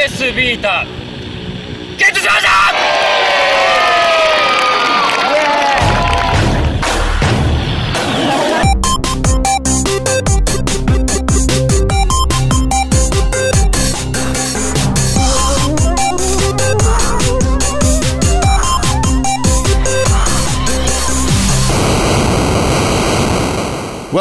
[0.00, 0.86] PS ビータ
[1.98, 2.79] ゲットしました。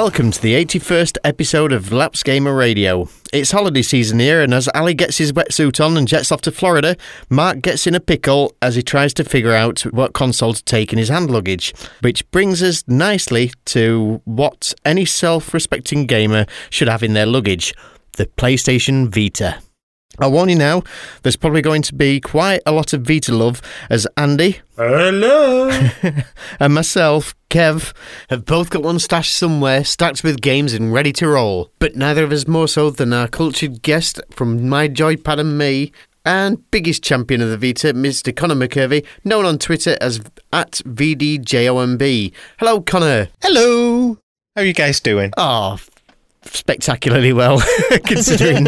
[0.01, 3.09] Welcome to the 81st episode of Laps Gamer Radio.
[3.33, 6.53] It's holiday season here, and as Ali gets his wetsuit on and jets off to
[6.53, 6.95] Florida,
[7.29, 10.93] Mark gets in a pickle as he tries to figure out what console to take
[10.93, 11.73] in his hand luggage.
[11.99, 17.73] Which brings us nicely to what any self respecting gamer should have in their luggage
[18.13, 19.61] the PlayStation Vita.
[20.17, 20.83] I'll warn you now,
[21.21, 24.59] there's probably going to be quite a lot of Vita love as Andy.
[24.75, 25.69] Hello!
[26.59, 27.93] and myself, Kev,
[28.29, 31.71] have both got one stashed somewhere, stacked with games and ready to roll.
[31.79, 35.91] But neither of us more so than our cultured guest from My Joypad and Me,
[36.25, 38.35] and biggest champion of the Vita, Mr.
[38.35, 40.19] Connor McCurvey, known on Twitter as
[40.51, 42.33] at VDJOMB.
[42.59, 43.29] Hello, Connor.
[43.41, 44.17] Hello.
[44.55, 45.31] How are you guys doing?
[45.37, 45.77] Oh,
[46.43, 47.61] spectacularly well,
[48.05, 48.65] considering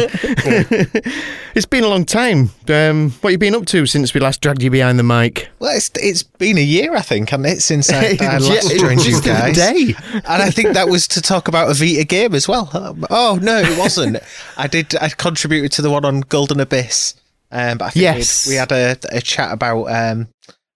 [1.54, 2.50] it's been a long time.
[2.68, 5.50] Um, what have you been up to since we last dragged you behind the mic?
[5.58, 9.04] Well, it's, it's been a year, I think, hasn't it, since I, I last joined
[9.04, 9.56] you guys.
[9.56, 9.94] Day.
[10.12, 12.70] And I think that was to talk about a Vita game as well.
[12.72, 14.18] Um, oh no, it wasn't.
[14.56, 14.94] I did.
[14.96, 17.14] I contributed to the one on Golden Abyss.
[17.50, 18.48] Um, but I think yes.
[18.48, 19.84] we had a, a chat about.
[19.84, 20.28] Um,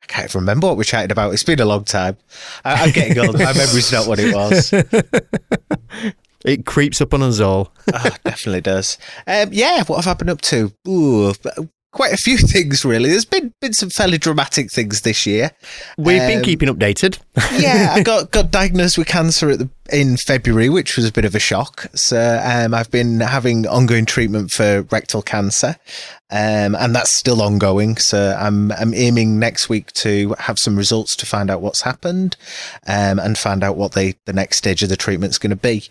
[0.02, 1.32] I can't even remember what we chatted about.
[1.32, 2.16] It's been a long time.
[2.64, 3.34] I, I'm getting old.
[3.38, 4.72] My memory's not what it was.
[6.46, 7.72] It creeps up on us all.
[7.92, 8.98] oh, definitely does.
[9.26, 10.72] Um, yeah, what have I been up to?
[10.88, 11.34] Ooh,
[11.92, 13.10] quite a few things really.
[13.10, 15.50] There's been been some fairly dramatic things this year.
[15.98, 17.18] We've um, been keeping updated.
[17.58, 21.34] yeah, I got got diagnosed with cancer the in February, which was a bit of
[21.34, 21.86] a shock.
[21.94, 25.76] So um, I've been having ongoing treatment for rectal cancer,
[26.30, 27.98] um, and that's still ongoing.
[27.98, 32.36] So I'm I'm aiming next week to have some results to find out what's happened,
[32.86, 35.84] um, and find out what the the next stage of the treatment's going to be.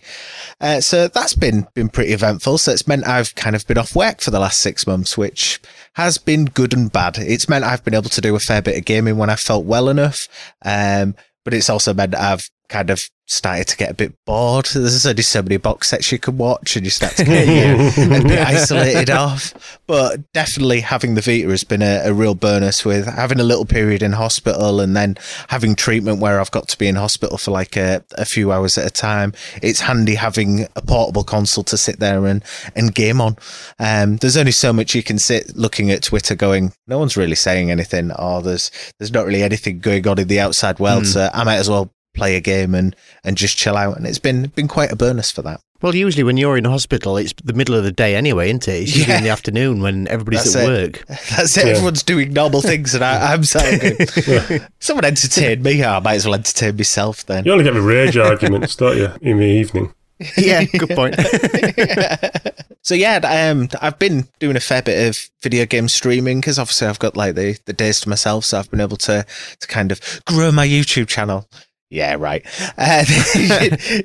[0.60, 2.58] Uh, so that's been been pretty eventful.
[2.58, 5.60] So it's meant I've kind of been off work for the last six months, which
[5.92, 7.18] has been good and bad.
[7.18, 9.64] It's meant I've been able to do a fair bit of gaming when I felt
[9.64, 10.28] well enough.
[10.64, 11.14] Um,
[11.46, 14.66] but it's also meant I've kind of started to get a bit bored.
[14.66, 18.22] There's only so many box sets you can watch, and you start to get a
[18.22, 19.78] bit isolated off.
[19.86, 23.64] But definitely having the Vita has been a, a, real bonus with having a little
[23.64, 25.16] period in hospital and then
[25.48, 28.78] having treatment where I've got to be in hospital for like a, a few hours
[28.78, 29.32] at a time.
[29.62, 32.44] It's handy having a portable console to sit there and,
[32.74, 33.36] and game on.
[33.78, 37.34] Um, there's only so much you can sit looking at Twitter going, no one's really
[37.34, 41.04] saying anything, or there's, there's not really anything going on in the outside world.
[41.04, 41.12] Mm.
[41.12, 43.96] So I might as well play a game and and just chill out.
[43.96, 45.60] And it's been been quite a bonus for that.
[45.82, 48.82] Well, usually when you're in hospital, it's the middle of the day anyway, isn't it?
[48.82, 49.18] It's usually yeah.
[49.18, 50.68] in the afternoon when everybody's That's at it.
[50.68, 51.06] work.
[51.06, 51.66] That's it.
[51.66, 51.72] Yeah.
[51.72, 53.98] Everyone's doing normal things, and I, am saying,
[54.80, 55.84] someone entertain me.
[55.84, 57.44] I might as well entertain myself then.
[57.44, 59.92] You only get the rage arguments, don't you, in the evening?
[60.38, 61.14] yeah, good point.
[62.82, 66.88] so yeah, um, I've been doing a fair bit of video game streaming because obviously
[66.88, 69.26] I've got like the, the days to myself, so I've been able to
[69.60, 71.46] to kind of grow my YouTube channel.
[71.88, 72.44] Yeah, right.
[72.78, 73.04] Uh,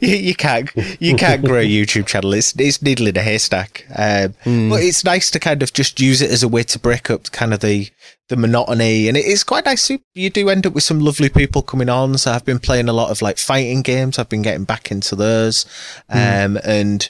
[0.02, 0.70] you, you, can't
[1.02, 2.34] you can't grow a YouTube channel.
[2.34, 3.86] It's it's needle in a haystack.
[3.90, 4.70] Um, mm.
[4.70, 7.32] But it's nice to kind of just use it as a way to break up
[7.32, 7.90] kind of the
[8.30, 9.92] the monotony, and it is quite nice.
[10.14, 12.18] You do end up with some lovely people coming on.
[12.18, 14.18] So I've been playing a lot of like fighting games.
[14.18, 15.66] I've been getting back into those,
[16.10, 16.46] mm.
[16.46, 17.10] um, and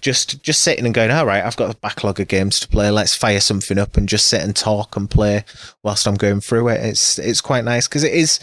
[0.00, 2.90] just just sitting and going, all right, I've got a backlog of games to play.
[2.90, 5.44] Let's fire something up and just sit and talk and play
[5.82, 6.80] whilst I'm going through it.
[6.84, 8.38] It's it's quite nice because it is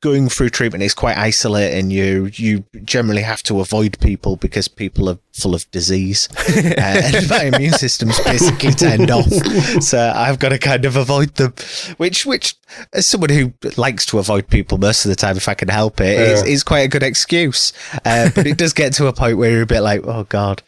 [0.00, 1.90] going through treatment is quite isolating.
[1.90, 7.28] You you generally have to avoid people because people are full of disease, uh, and
[7.28, 9.30] my immune system's basically turned off.
[9.82, 11.54] So I've got to kind of avoid them.
[11.96, 12.56] Which which
[12.92, 16.00] as someone who likes to avoid people most of the time, if I can help
[16.00, 16.32] it, yeah.
[16.32, 17.72] is, is quite a good excuse.
[18.04, 20.62] Uh, but it does get to a point where you're a bit like, oh god,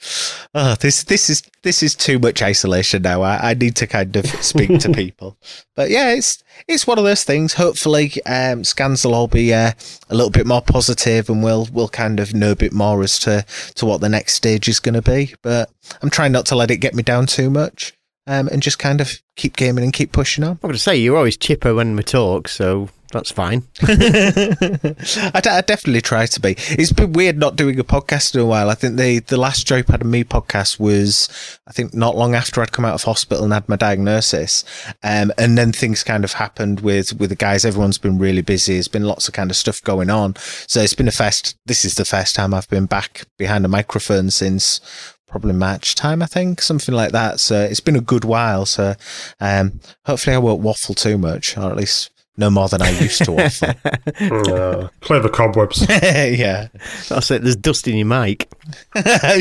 [0.54, 3.22] oh this this is this is too much isolation now.
[3.22, 5.36] I, I need to kind of speak to people.
[5.74, 7.54] But yeah, it's it's one of those things.
[7.54, 9.72] Hopefully, um, scans will all be uh,
[10.10, 13.18] a little bit more positive, and we'll we'll kind of know a bit more as
[13.20, 13.44] to
[13.74, 15.34] to what the next stage is going to be.
[15.42, 15.70] But
[16.02, 17.94] I'm trying not to let it get me down too much,
[18.26, 20.50] um, and just kind of keep gaming and keep pushing on.
[20.50, 23.62] I'm going to say you're always chipper when we talk, so that's fine.
[23.82, 26.56] I, d- I definitely try to be.
[26.70, 28.68] It's been weird not doing a podcast in a while.
[28.68, 31.28] I think the the last Joypad and Me podcast was,
[31.66, 34.64] I think, not long after I'd come out of hospital and had my diagnosis,
[35.02, 37.64] um, and then things kind of happened with with the guys.
[37.64, 38.74] Everyone's been really busy.
[38.74, 40.36] There's been lots of kind of stuff going on.
[40.36, 41.56] So it's been a first.
[41.64, 44.80] This is the first time I've been back behind a microphone since
[45.28, 47.38] probably match time, I think, something like that.
[47.40, 48.66] So it's been a good while.
[48.66, 48.94] So
[49.40, 53.24] um, hopefully I won't waffle too much, or at least no more than I used
[53.24, 53.74] to waffle.
[54.20, 55.86] Uh, play the cobwebs.
[55.88, 56.68] yeah,
[57.08, 57.42] That's it.
[57.42, 58.48] There's dust in your mic.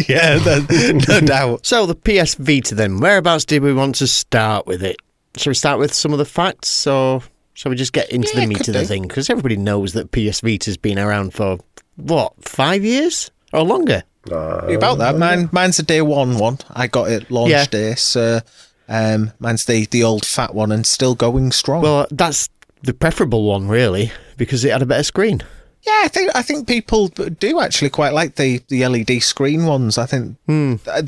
[0.07, 0.65] yeah, no,
[1.09, 1.65] no doubt.
[1.65, 4.97] So the PS Vita then, whereabouts did we want to start with it?
[5.37, 7.21] Shall we start with some of the facts or
[7.53, 8.85] shall we just get into Yeah, the meat of the do.
[8.85, 9.03] thing?
[9.03, 11.57] Because everybody knows that PS Vita's been around for,
[11.95, 14.03] what, five years or longer?
[14.31, 16.59] Uh, About that, mine, mine's a day one one.
[16.69, 17.65] I got it launch Yeah.
[17.65, 18.41] day, so
[18.89, 21.81] um, mine's the the old fat one and still going strong.
[21.81, 22.49] Well, that's
[22.83, 25.41] the preferable one, really, because it had a better screen.
[25.83, 29.97] Yeah, I think I think people do actually quite like the, the LED screen ones.
[29.97, 30.75] I think Hmm.
[30.91, 31.03] I,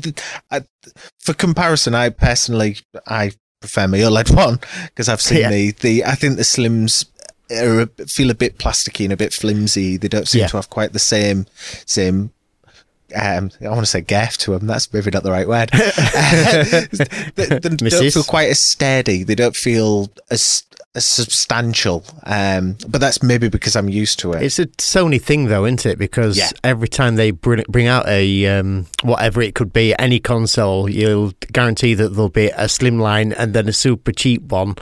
[0.50, 0.60] I,
[1.18, 5.50] for comparison, I personally I prefer my OLED one because I've seen Yeah.
[5.50, 7.04] the the I think the Slims
[7.50, 9.96] are, a- feel a bit plasticky and a bit flimsy.
[9.98, 10.46] They don't seem Yeah.
[10.48, 11.46] to have quite the same
[11.84, 12.30] same.
[13.14, 14.66] Um, I want to say gaff to them.
[14.66, 15.70] That's maybe not the right word.
[17.34, 17.80] they, they don't
[18.12, 19.22] feel quite as steady.
[19.22, 20.64] They don't feel as
[20.94, 22.04] as substantial.
[22.24, 24.42] Um, but that's maybe because I'm used to it.
[24.42, 25.98] It's a Sony thing, though, isn't it?
[25.98, 26.50] Because Yeah.
[26.64, 31.32] every time they bring, bring out a um, whatever it could be, any console, you'll
[31.52, 34.74] guarantee that there'll be a slimline and then a super cheap one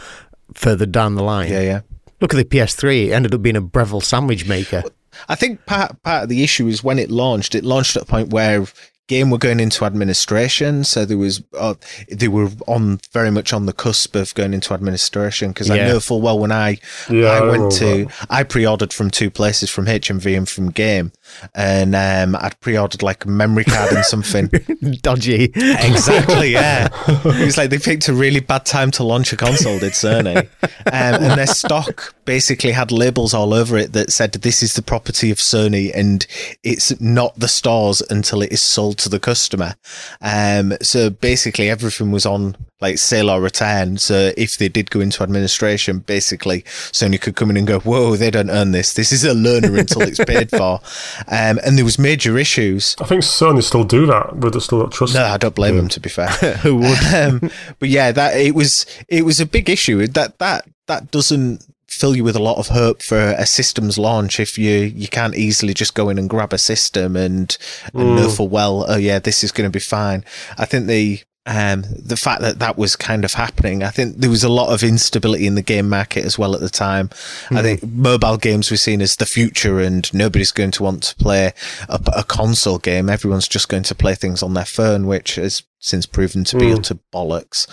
[0.54, 1.50] further down the line.
[1.50, 1.81] yeah, yeah.
[2.20, 4.82] Look at the PS3; it ended up being a Breville sandwich maker.
[5.29, 7.55] I think part part of the issue is when it launched.
[7.55, 8.67] It launched at a point where
[9.09, 11.75] game were going into administration, so there was uh,
[12.11, 15.50] they were on very much on the cusp of going into administration.
[15.50, 16.79] Because I know full well when I
[17.11, 20.70] Yeah, I I went remember to I pre-ordered from two places from HMV and from
[20.70, 21.12] Game,
[21.54, 24.50] and um, I'd pre-ordered like a memory card and something.
[25.02, 25.44] Dodgy.
[25.54, 26.88] Exactly, yeah.
[27.08, 30.48] It was like they picked a really bad time to launch a console, did Sony.
[30.88, 34.80] Um, and their stock basically had labels all over it that said, this is the
[34.80, 36.26] property of Sony and
[36.62, 39.74] it's not the stores until it is sold to the customer.
[40.22, 43.98] Um, so basically everything was on like sell or return.
[43.98, 48.16] So if they did go into administration, basically Sony could come in and go, whoa,
[48.16, 48.94] they don't earn this.
[48.94, 50.80] This is a learner until it's paid for.
[51.30, 52.96] Um, and there was major issues.
[53.00, 55.25] I think Sony still do that, but they still don't trust No.
[55.25, 55.88] I don't blame them.
[55.88, 56.28] To be fair,
[56.62, 57.04] Who would?
[57.14, 60.06] um, but yeah, that it was it was a big issue.
[60.06, 64.38] That that that doesn't fill you with a lot of hope for a systems launch
[64.38, 67.56] if you you can't easily just go in and grab a system and,
[67.94, 70.24] and know full well, oh yeah, this is going to be fine.
[70.56, 74.28] I think the um, the fact that that was kind of happening, I think there
[74.28, 77.08] was a lot of instability in the game market as well at the time.
[77.50, 81.16] I think mobile games were seen as the future, and nobody's going to want to
[81.16, 81.52] play
[81.88, 83.08] a, a console game.
[83.08, 86.66] Everyone's just going to play things on their phone, which has since proven to be
[86.66, 86.78] Mm.
[86.80, 87.66] utter bollocks.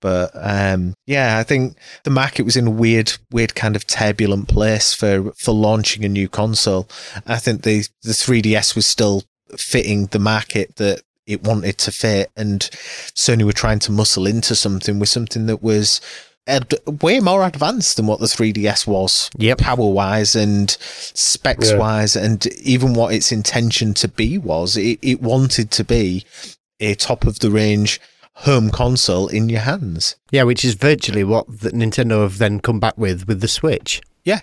[0.00, 4.46] But um, yeah, I think the market was in a weird, weird kind of turbulent
[4.46, 6.86] place for for launching a new console.
[7.26, 9.24] I think the the 3DS was still
[9.56, 12.60] fitting the market that it wanted to fit, and
[13.14, 16.00] Sony were trying to muscle into something with something that was
[16.46, 19.58] ad- way more advanced than what the 3DS was, Yep.
[19.58, 21.78] power wise and specs Yeah.
[21.78, 24.76] wise, and even what its intention to be was.
[24.76, 26.24] It, it wanted to be
[26.78, 28.00] a top of the range
[28.40, 30.14] home console in your hands.
[30.30, 34.00] yeah, which is virtually what the Nintendo have then come back with with the Switch.
[34.24, 34.40] Yeah.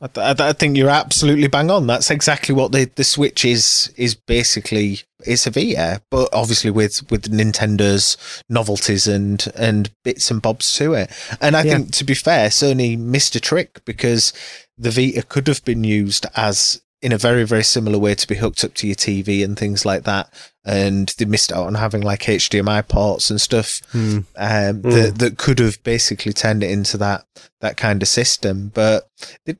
[0.00, 1.86] I, th- I think you're absolutely bang on.
[1.88, 3.92] That's exactly what the, the Switch is.
[3.96, 8.16] Is basically it's a Vita, but obviously with with Nintendo's
[8.48, 11.10] novelties and and bits and bobs to it.
[11.40, 11.72] And I Yeah.
[11.78, 14.32] think to be fair, Sony missed a trick because
[14.78, 18.34] the Vita could have been used as in a very very similar way to be
[18.34, 20.28] hooked up to your TV and things like that.
[20.64, 24.18] And they missed out on having like HDMI ports and stuff Hmm.
[24.36, 27.24] um, that that could have basically turned it into that
[27.60, 28.72] that kind of system.
[28.74, 29.08] But
[29.44, 29.56] the,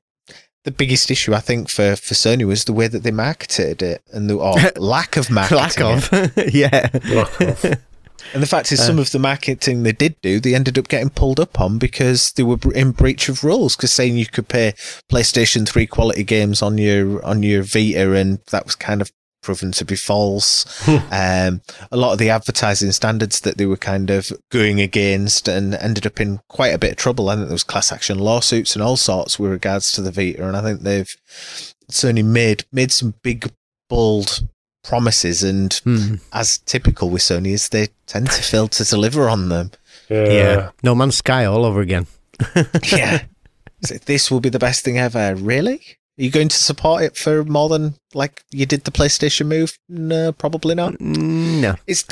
[0.65, 4.03] the biggest issue I think for, for Sony was the way that they marketed it
[4.13, 5.59] and the or lack of marketing.
[5.59, 5.81] Lack
[6.13, 6.89] of, yeah.
[7.05, 7.65] Lack of.
[8.35, 8.85] And the fact is, Uh.
[8.87, 12.33] some of the marketing they did do, they ended up getting pulled up on because
[12.33, 13.77] they were in breach of rules.
[13.77, 14.75] Because saying you could play
[15.11, 19.11] PlayStation Three quality games on your on your Vita, and that was kind of
[19.43, 20.67] proven to be false.
[20.89, 21.61] um,
[21.93, 26.05] a lot of the advertising standards that they were kind of going against, and ended
[26.07, 27.29] up in quite a bit of trouble.
[27.29, 30.47] I think there was class action lawsuits and all sorts with regards to the Vita,
[30.47, 31.15] and I think they've
[31.89, 33.53] certainly made made some big
[33.89, 34.49] bold
[34.87, 36.15] promises and Hmm.
[36.33, 39.71] as typical with Sony is they tend to fail to deliver on them.
[40.09, 40.29] Yeah.
[40.31, 40.71] yeah.
[40.83, 42.07] No Man's Sky all over again.
[42.93, 43.25] Yeah.
[43.83, 45.35] So this will be the best thing ever.
[45.35, 45.81] Really?
[46.19, 49.79] Are you going to support it for more than like you did the PlayStation move?
[49.89, 50.95] No, probably not.
[50.95, 51.75] Mm, No.
[51.87, 52.05] It's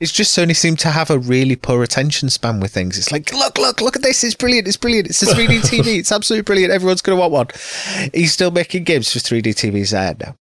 [0.00, 2.96] it's just Sony seem to have a really poor attention span with things.
[2.96, 4.24] It's like, look, look, look at this.
[4.24, 4.66] It's brilliant.
[4.66, 5.08] It's brilliant.
[5.08, 5.98] It's a 3D TV.
[5.98, 6.72] It's absolutely brilliant.
[6.72, 7.48] Everyone's going to want one.
[8.14, 9.92] He's still making games for 3D TVs.
[9.92, 10.34] Uh, no,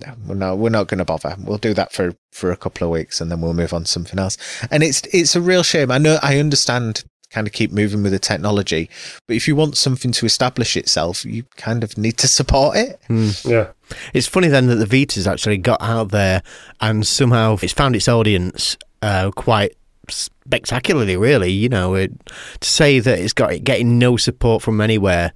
[0.00, 0.58] no, we're not.
[0.58, 1.36] We're not going to bother.
[1.38, 3.90] We'll do that for for a couple of weeks, and then we'll move on to
[3.90, 4.36] something else.
[4.70, 5.90] And it's it's a real shame.
[5.90, 6.18] I know.
[6.22, 7.04] I understand.
[7.30, 8.88] Kind of keep moving with the technology,
[9.26, 13.00] but if you want something to establish itself, you kind of need to support it.
[13.44, 13.72] Yeah.
[14.14, 16.42] It's funny then that the Vita's actually got out there
[16.80, 19.74] and somehow it's found its audience uh, quite
[20.08, 21.16] spectacularly.
[21.16, 22.12] Really, you know, it,
[22.60, 25.32] to say that it's got it getting no support from anywhere,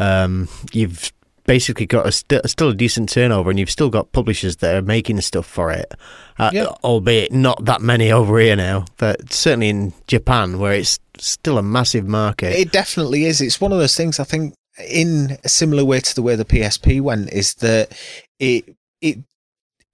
[0.00, 1.12] um, you've
[1.48, 4.82] basically got a st- still a decent turnover, and you've still got publishers that are
[4.82, 5.92] making stuff for it,
[6.38, 6.66] uh, Yeah.
[6.84, 11.62] albeit not that many over here now, but certainly in Japan where it's still a
[11.62, 12.52] massive market.
[12.54, 13.40] It definitely is.
[13.40, 14.20] It's one of those things.
[14.20, 14.54] I think
[14.88, 17.90] in a similar way to the way the PSP went is that
[18.38, 19.18] it it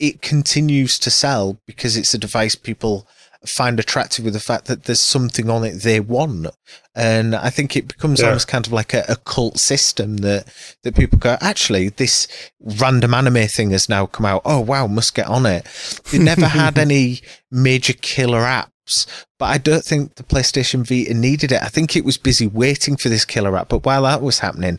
[0.00, 3.06] it continues to sell because it's a device people
[3.46, 6.46] find attractive with the fact that there's something on it they want
[6.94, 8.28] and i think it becomes Yeah.
[8.28, 10.46] almost kind of like a, a cult system that
[10.82, 12.26] that people go actually this
[12.60, 15.66] random anime thing has now come out oh wow must get on it
[16.10, 17.20] they never had any
[17.50, 19.06] major killer apps
[19.38, 21.62] but I don't think the PlayStation Vita needed it.
[21.62, 23.70] I think it was busy waiting for this killer app.
[23.70, 24.78] But while that was happening,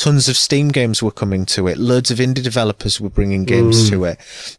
[0.00, 1.78] tons of Steam games were coming to it.
[1.78, 4.18] Loads of indie developers were bringing games to it.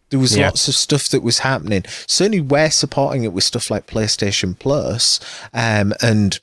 [0.10, 0.46] There was Yeah.
[0.48, 1.84] lots of stuff that was happening.
[2.08, 5.20] Certainly, we're supporting it with stuff like PlayStation Plus,
[5.54, 6.40] um, and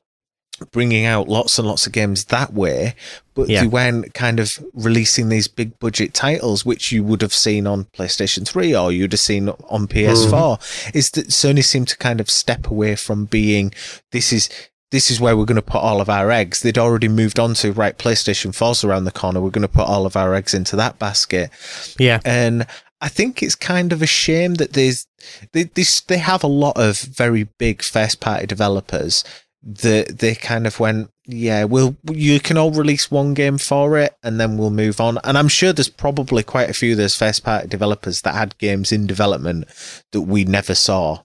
[0.73, 2.97] bringing out lots and lots of games that way.
[3.35, 3.61] But Yeah.
[3.61, 7.87] they weren't kind of releasing these big budget titles, which you would have seen on
[7.97, 10.59] PlayStation 3 or you'd have seen on PS4.
[10.93, 13.73] Is that Sony seemed to kind of step away from being
[14.11, 14.49] this is
[14.90, 16.62] this is where we're going to put all of our eggs.
[16.62, 17.97] They'd already moved on to right.
[17.97, 19.40] PlayStation 4's around the corner.
[19.40, 21.50] We're going to put all of our eggs into that basket.
[21.99, 22.66] yeah, And
[23.00, 25.07] I think it's kind of a shame that there's
[25.52, 29.25] they this they have a lot of very big first party developers
[29.62, 34.16] that they kind of went, yeah, we'll you can all release one game for it
[34.23, 35.18] and then we'll move on.
[35.25, 38.59] And I'm sure there's probably quite a few of those first party developers that had
[38.59, 39.66] games in development
[40.12, 41.23] that we never saw.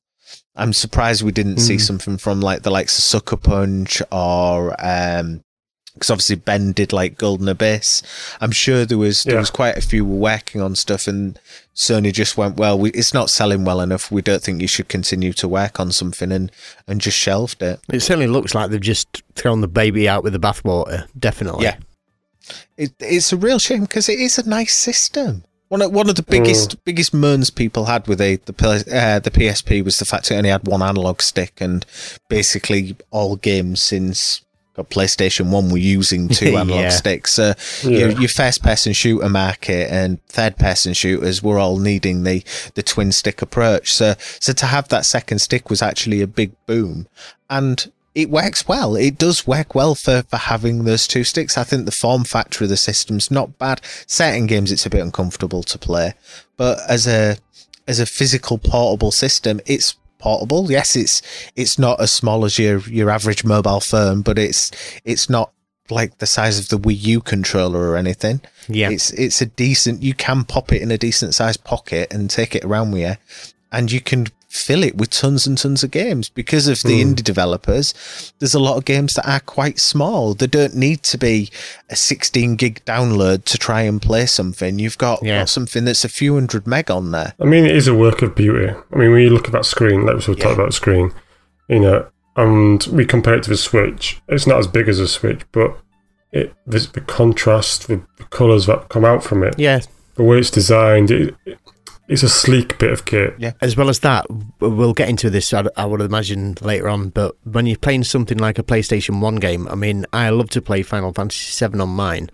[0.56, 5.44] I'm surprised we didn't see something from like the likes of Sucker Punch or um
[5.96, 8.02] because obviously Ben did like Golden Abyss.
[8.42, 9.40] I'm sure there was there Yeah.
[9.40, 11.40] was quite a few were working on stuff, and
[11.76, 14.12] Sony just went, "Well, we, it's not selling well enough.
[14.12, 16.52] We don't think you should continue to work on something," and
[16.88, 17.80] and just shelved it.
[17.92, 21.08] it certainly looks like they've just thrown the baby out with the bathwater.
[21.18, 21.66] Definitely.
[21.66, 21.76] Yeah.
[22.76, 25.44] It, it's a real shame because it is a nice system.
[25.74, 28.54] One of, one of the biggest biggest moans people had with the the,
[28.96, 31.84] uh, the PSP was the fact it only had one analog stick, and
[32.30, 34.44] basically all games since
[34.76, 36.90] got PlayStation One were using two analog Yeah.
[36.90, 37.32] sticks.
[37.34, 37.90] So Yeah.
[37.90, 42.44] your, your first person shooter market and third person shooters were all needing the
[42.76, 43.92] the twin stick approach.
[43.92, 47.08] So so to have that second stick was actually a big boom,
[47.50, 48.96] and it works well.
[48.96, 51.58] It does work well for, for having those two sticks.
[51.58, 53.82] I think the form factor of the system's not bad.
[54.06, 56.14] Certain games it's a bit uncomfortable to play,
[56.58, 57.38] but as a
[57.88, 60.72] as a physical portable system, it's portable.
[60.72, 61.22] Yes, it's
[61.56, 64.72] it's not as small as your your average mobile phone, but it's
[65.04, 65.52] it's not
[65.90, 68.42] like the size of the Wii U controller or anything.
[68.68, 68.90] Yeah.
[68.90, 72.56] It's it's a decent you can pop it in a decent sized pocket and take
[72.56, 73.16] it around with you
[73.74, 77.10] and you can fill it with tons and tons of games because of the hmm.
[77.10, 77.94] indie developers
[78.40, 80.34] there's a lot of games that are quite small.
[80.34, 81.50] They don't need to be
[81.90, 84.80] a 16 gig download to try and play something.
[84.80, 85.40] You've got, Yeah.
[85.40, 87.34] got something that's a few hundred meg on there.
[87.40, 88.70] I mean, it is a work of beauty.
[88.70, 90.74] I mean, when you look at that screen, like we sort of talked about the
[90.74, 91.14] screen,
[91.68, 95.08] you know, and we compare it to the Switch, it's not as big as a
[95.08, 95.78] Switch, but
[96.32, 99.80] it the, the contrast, the, the colours that come out from it, Yeah.
[100.16, 101.60] the way it's designed, it, it,
[102.08, 103.36] it's a sleek bit of kit.
[103.38, 103.54] Yeah.
[103.62, 104.26] As well as that,
[104.60, 107.10] we'll get into this, I, I would imagine, later on.
[107.10, 110.62] But when you're playing something like a PlayStation 1 game, I mean, I love to
[110.62, 112.30] play Final Fantasy VII on mine.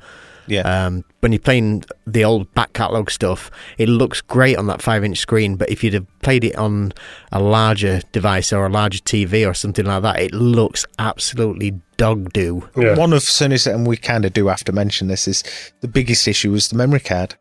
[0.47, 4.81] yeah Um, when you're playing the old back catalogue stuff, it looks great on that
[4.81, 5.55] five inch screen.
[5.55, 6.93] But if you'd have played it on
[7.31, 12.33] a larger device or a larger TV or something like that, it looks absolutely dog
[12.33, 12.67] do.
[12.75, 12.95] Yeah.
[12.95, 15.43] One of Sony's, and we kind of do have to mention this, is
[15.81, 17.35] the biggest issue was the memory card.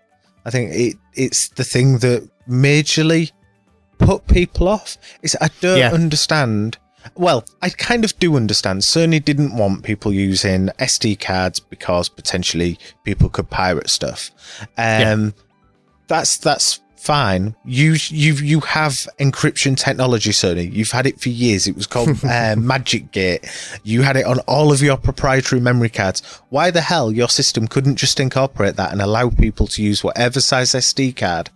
[0.49, 3.33] I think it it's the thing that majorly
[3.99, 4.97] put people off.
[5.23, 5.91] Is I don't Yeah.
[5.93, 6.79] understand.
[7.15, 8.81] Well, I kind of do understand.
[8.83, 14.31] Sony didn't want people using SD cards because potentially people could pirate stuff.
[14.77, 15.35] Um,
[16.07, 17.55] that's that's fine.
[17.65, 20.73] You you you have encryption technology, Sony.
[20.73, 21.67] You've had it for years.
[21.67, 23.81] It was called uh, MagicGate.
[23.85, 26.23] You had it on all of your proprietary memory cards.
[26.51, 30.41] Why the hell your system couldn't just incorporate that and allow people to use whatever
[30.41, 31.51] size SD card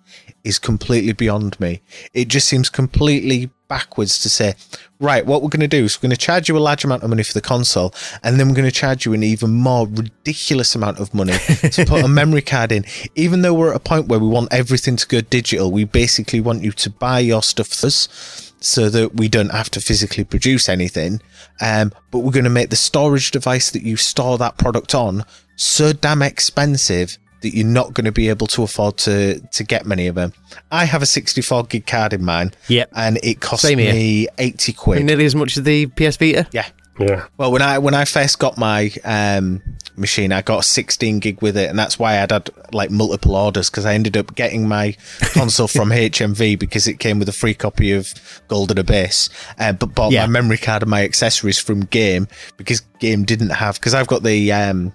[0.45, 1.83] is completely beyond me.
[2.13, 4.55] It just seems completely backwards to say,
[5.01, 7.03] right, what we're going to do is we're going to charge you a large amount
[7.03, 9.87] of money for the console, and then we're going to charge you an even more
[9.87, 11.33] ridiculous amount of money
[11.71, 12.85] to put a memory card in.
[13.15, 16.39] Even though we're at a point where we want everything to go digital, we basically
[16.39, 20.69] want you to buy your stuff first so that we don't have to physically produce
[20.69, 21.23] anything.
[21.63, 25.25] Um, but we're going to make the storage device that you store that product on
[25.57, 29.85] so damn expensive that you're not going to be able to afford to to get
[29.87, 30.33] many of them.
[30.71, 32.53] I have a 64 gig card in mine.
[32.69, 32.91] Yep.
[32.97, 33.93] And it cost Same here.
[33.93, 35.05] me 80 quid.
[35.05, 36.49] Nearly as much as the PS Vita.
[36.53, 36.67] Yeah.
[36.99, 37.25] Yeah.
[37.39, 39.63] Well, when I when I first got my um,
[39.97, 43.35] machine, I got a 16 gig with it, and that's why I'd had like multiple
[43.35, 44.95] orders because I ended up getting my
[45.33, 48.13] console from HMV because it came with a free copy of
[48.47, 50.27] Golden Abyss, uh, but bought Yeah.
[50.27, 54.23] my memory card and my accessories from Game because Game didn't have because I've got
[54.23, 54.93] the um,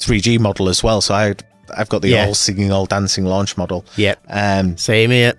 [0.00, 1.34] 3G model as well, so I
[1.76, 2.26] I've got the Yeah.
[2.26, 3.84] all singing, all dancing launch model.
[3.96, 4.18] Yep.
[4.28, 5.34] Um, Same here.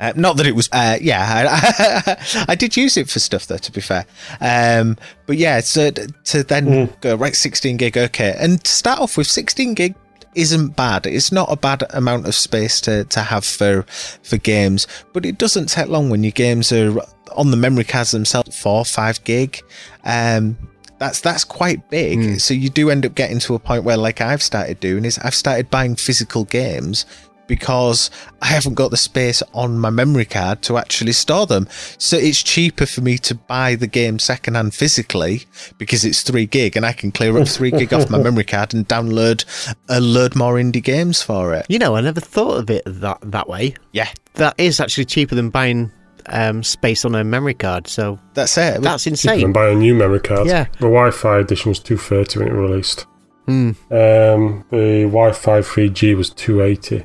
[0.00, 3.56] uh, not that it was, uh, yeah, I, I did use it for stuff though,
[3.58, 4.04] to be fair.
[4.40, 9.16] Um, but yeah, so to then go right 16 gig, okay, and to start off
[9.16, 9.94] with 16 gig
[10.34, 11.06] isn't bad.
[11.06, 13.84] It's not a bad amount of space to, to have for
[14.22, 17.00] for games, but it doesn't take long when your games are
[17.34, 19.62] on the memory cards themselves, four, five gig.
[20.04, 20.58] Um,
[20.98, 22.18] that's that's quite big.
[22.18, 22.34] Hmm.
[22.36, 25.18] So you do end up getting to a point where, like I've started doing, is
[25.18, 27.06] I've started buying physical games
[27.46, 28.10] because
[28.42, 31.68] I haven't got the space on my memory card to actually store them.
[31.98, 35.44] So it's cheaper for me to buy the game secondhand physically
[35.78, 38.74] because it's three gig and I can clear up three gig off my memory card
[38.74, 39.44] and download
[39.88, 41.66] a load more indie games for it.
[41.68, 43.74] You know, I never thought of it that that way.
[43.92, 45.92] Yeah, That is actually cheaper than buying
[46.28, 47.86] um, space on a memory card.
[47.88, 48.82] So that's it.
[48.82, 49.40] that's Cheaper insane.
[49.40, 50.46] than buy a new memory card.
[50.46, 50.64] Yeah.
[50.74, 53.06] The Wi-Fi edition was 230 when it released.
[53.46, 53.70] Hmm.
[53.90, 57.04] Um, the Wi-Fi 3G was 280.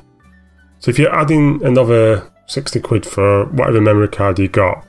[0.80, 4.86] So if you're adding another 60 quid for whatever memory card you got,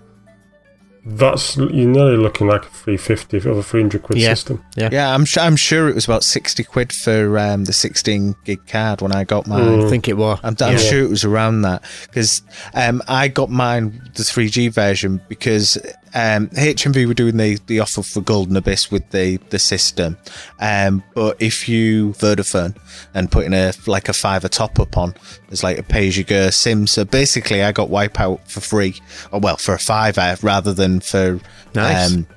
[1.06, 4.34] that's you're nearly looking like a 350 over 300 quid Yeah.
[4.34, 4.64] system.
[4.78, 5.44] Yeah, yeah, I'm sure.
[5.44, 9.24] I'm sure it was about sixty quid for um, the sixteen gig card when I
[9.26, 9.80] got mine.
[9.82, 9.86] Mm.
[9.86, 10.40] I think it was.
[10.44, 10.78] I'm, I'm Yeah.
[10.78, 12.42] sure it was around that because
[12.74, 15.78] um, I got mine the 3G version because
[16.16, 20.18] um, HMV were doing the, the offer for Golden Abyss with the the system,
[20.60, 22.76] um, but if you Vodafone
[23.14, 25.16] and putting a like a fiver top up on,
[25.50, 26.88] it's like a pay as you go sim.
[26.88, 28.96] So basically, I got Wipeout for free,
[29.32, 31.40] or well for a fiver rather than for
[31.76, 32.14] Nice.
[32.14, 32.28] um,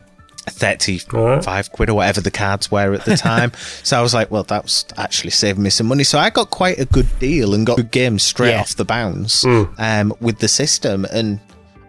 [0.48, 3.52] 35 quid or whatever the cards were at the time.
[3.82, 6.04] so I was like, well, that was actually saving me some money.
[6.04, 8.60] So I got quite a good deal and got good games straight Yeah.
[8.60, 11.04] off the bounce um, with the system.
[11.06, 11.40] And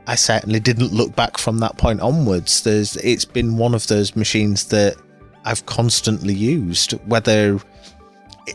[0.07, 2.63] I certainly didn't look back from that point onwards.
[2.63, 4.95] There's, it's been one of those machines that
[5.45, 7.59] I've constantly used, whether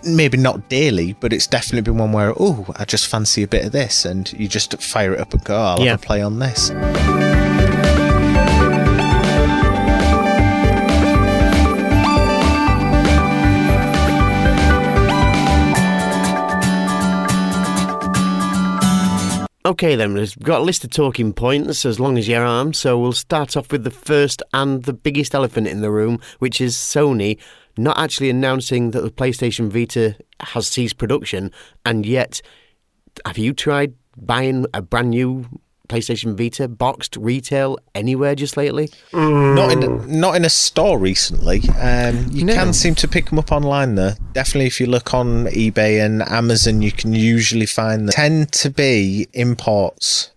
[0.05, 3.67] maybe not daily, but it's definitely been one where, oh, I just fancy a bit
[3.67, 4.05] of this.
[4.07, 5.91] And you just fire it up and go, I'll Yeah.
[5.93, 6.71] have a play on this.
[19.73, 22.75] Okay, then, we've got a list of talking points as long as your arm.
[22.75, 26.61] So we'll start off with the first and the biggest elephant in the room, which
[26.61, 27.39] is Sony
[27.79, 31.51] not actually announcing that the PlayStation Vita has ceased production.
[31.87, 32.43] And yet,
[33.25, 35.47] have you tried buying a brand new
[35.93, 38.89] PlayStation Vita boxed retail anywhere just lately?
[39.13, 41.63] Not in not in a store recently.
[41.81, 42.55] Um, you No.
[42.55, 44.13] can seem to pick them up online though.
[44.33, 48.13] Definitely, if you look on eBay and Amazon, you can usually find them.
[48.13, 50.31] Tend to be imports.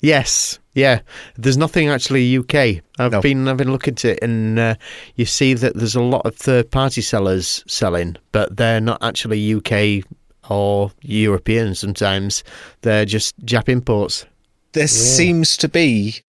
[0.00, 1.00] Yes, yeah.
[1.36, 2.80] There's nothing actually UK.
[2.98, 3.20] I've No.
[3.20, 4.74] been having a look at it, and uh,
[5.16, 10.02] you see that there's a lot of third-party sellers selling, but they're not actually UK
[10.48, 11.74] or European.
[11.74, 12.42] Sometimes
[12.80, 14.24] they're just Jap imports.
[14.72, 16.22] There seems to be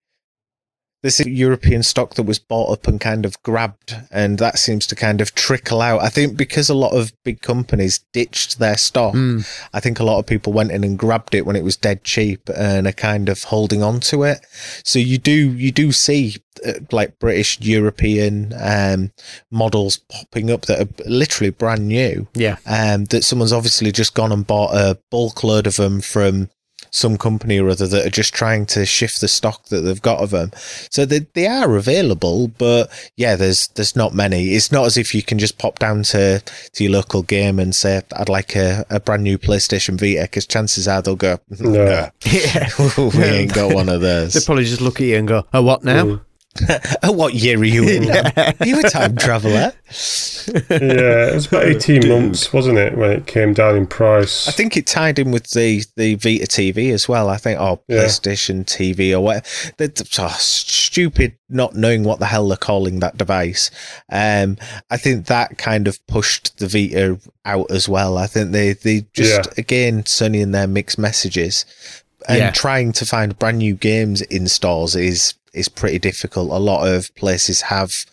[1.02, 4.94] this European stock that was bought up and kind of grabbed, and that seems to
[4.94, 6.00] kind of trickle out.
[6.00, 9.14] I think because a lot of big companies ditched their stock,
[9.74, 12.04] I think a lot of people went in and grabbed it when it was dead
[12.04, 14.46] cheap and are kind of holding on to it.
[14.84, 19.10] So you do you do see uh, like British European um,
[19.50, 24.30] models popping up that are literally brand new Yeah, um, that someone's obviously just gone
[24.30, 26.48] and bought a bulk load of them from
[26.94, 30.20] some company or other that are just trying to shift the stock that they've got
[30.20, 30.52] of them.
[30.90, 34.50] So they, they are available, but yeah, there's there's not many.
[34.50, 37.74] It's not as if you can just pop down to, to your local game and
[37.74, 41.74] say, I'd like a, a brand new PlayStation Vita, because chances are they'll go, mm,
[41.74, 42.10] Yeah.
[42.30, 42.68] yeah.
[43.18, 44.34] we ain't got one of those.
[44.34, 44.44] They those.
[44.44, 46.20] probably just look at you and go, "Oh, what now?" Mm.
[47.04, 48.10] what year are you in?
[48.10, 49.72] Are you a time traveller?
[50.70, 54.48] yeah, it was about 18 months, wasn't it, when it came down in price?
[54.48, 57.28] I think it tied in with the, the Vita TV as well.
[57.28, 58.04] I think, oh, Yeah.
[58.04, 59.72] PlayStation TV or what.
[59.78, 63.70] That's oh, stupid not knowing what the hell they're calling that device.
[64.10, 64.56] Um,
[64.90, 68.18] I think that kind of pushed the Vita out as well.
[68.18, 69.52] I think they, they just, Yeah.
[69.58, 71.64] again, Sony and their mixed messages
[72.28, 72.50] and Yeah.
[72.50, 76.50] trying to find brand new games in stores is, is pretty difficult.
[76.50, 78.04] A lot of places have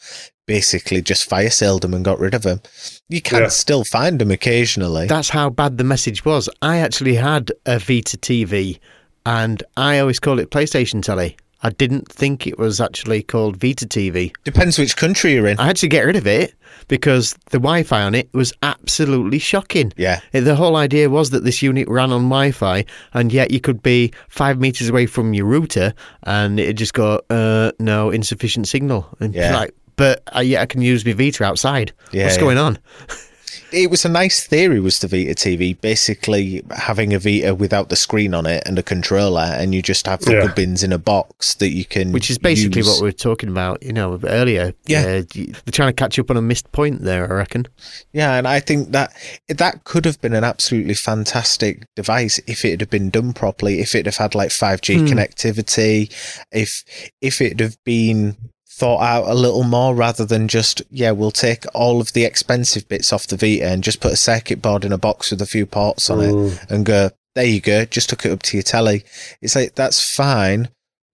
[0.48, 2.62] basically just fire sailed them and got rid of them.
[3.08, 3.48] You can Yeah.
[3.50, 5.08] still find them occasionally.
[5.08, 6.50] That's how bad the message was.
[6.62, 8.80] I actually had a Vita TV,
[9.26, 11.38] and I always call it PlayStation Telly.
[11.62, 14.32] I didn't think it was actually called Vita TV.
[14.46, 15.60] Depends which country you're in.
[15.60, 16.54] I had to get rid of it
[16.88, 19.92] because the Wi-Fi on it was absolutely shocking.
[19.98, 20.22] Yeah.
[20.32, 24.14] The whole idea was that this unit ran on Wi-Fi, and yet you could be
[24.30, 25.94] five meters away from your router,
[26.24, 29.56] and it'd just go, uh, "No, insufficient signal." And Yeah.
[29.56, 31.92] like, but uh, yet I can use my Vita outside.
[32.12, 32.42] Yeah, What's yeah.
[32.42, 32.80] going on?
[33.72, 35.80] It was a nice theory, was the Vita TV.
[35.80, 40.06] Basically, having a Vita without the screen on it and a controller, and you just
[40.08, 40.42] have the Yeah.
[40.48, 42.12] good bins in a box that you can.
[42.12, 42.88] Which is basically use.
[42.88, 44.74] what we were talking about, you know, earlier.
[44.86, 45.02] Yeah.
[45.02, 47.68] Uh, they're trying to catch up on a missed point there, I reckon.
[48.14, 49.14] Yeah, and I think that
[49.48, 53.80] that could have been an absolutely fantastic device if it had been done properly.
[53.80, 55.06] If it had had like five G Hmm.
[55.08, 56.12] connectivity,
[56.52, 56.84] if
[57.22, 58.36] if it had been
[58.80, 62.88] thought out a little more rather than just yeah we'll take all of the expensive
[62.88, 65.46] bits off the Vita and just put a circuit board in a box with a
[65.46, 68.64] few ports on it and go, there you go, just hook it up to your
[68.64, 69.04] telly.
[69.42, 70.70] It's like, that's fine,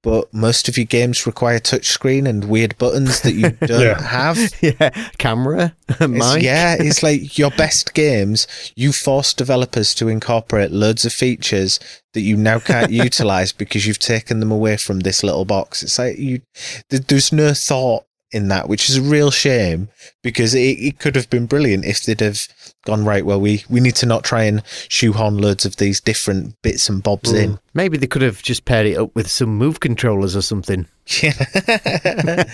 [0.06, 4.02] but most of your games require touchscreen and weird buttons that you don't Yeah.
[4.02, 4.38] have.
[4.62, 6.44] yeah, camera, It's- mic.
[6.44, 11.80] yeah, it's like your best games, you force developers to incorporate loads of features
[12.13, 15.84] that you now can't utilize because you've taken them away from this little box.
[15.84, 16.41] It's like you,
[16.89, 19.89] th- there's no thought in that, which is a real shame
[20.24, 22.48] because it, it could have been brilliant if they'd have
[22.86, 23.26] gone right.
[23.26, 27.04] Well, we we need to not try and shoehorn loads of these different bits and
[27.04, 27.60] bobs in.
[27.74, 30.88] Maybe they could have just paired it up with some move controllers or something.
[31.21, 31.34] Yeah,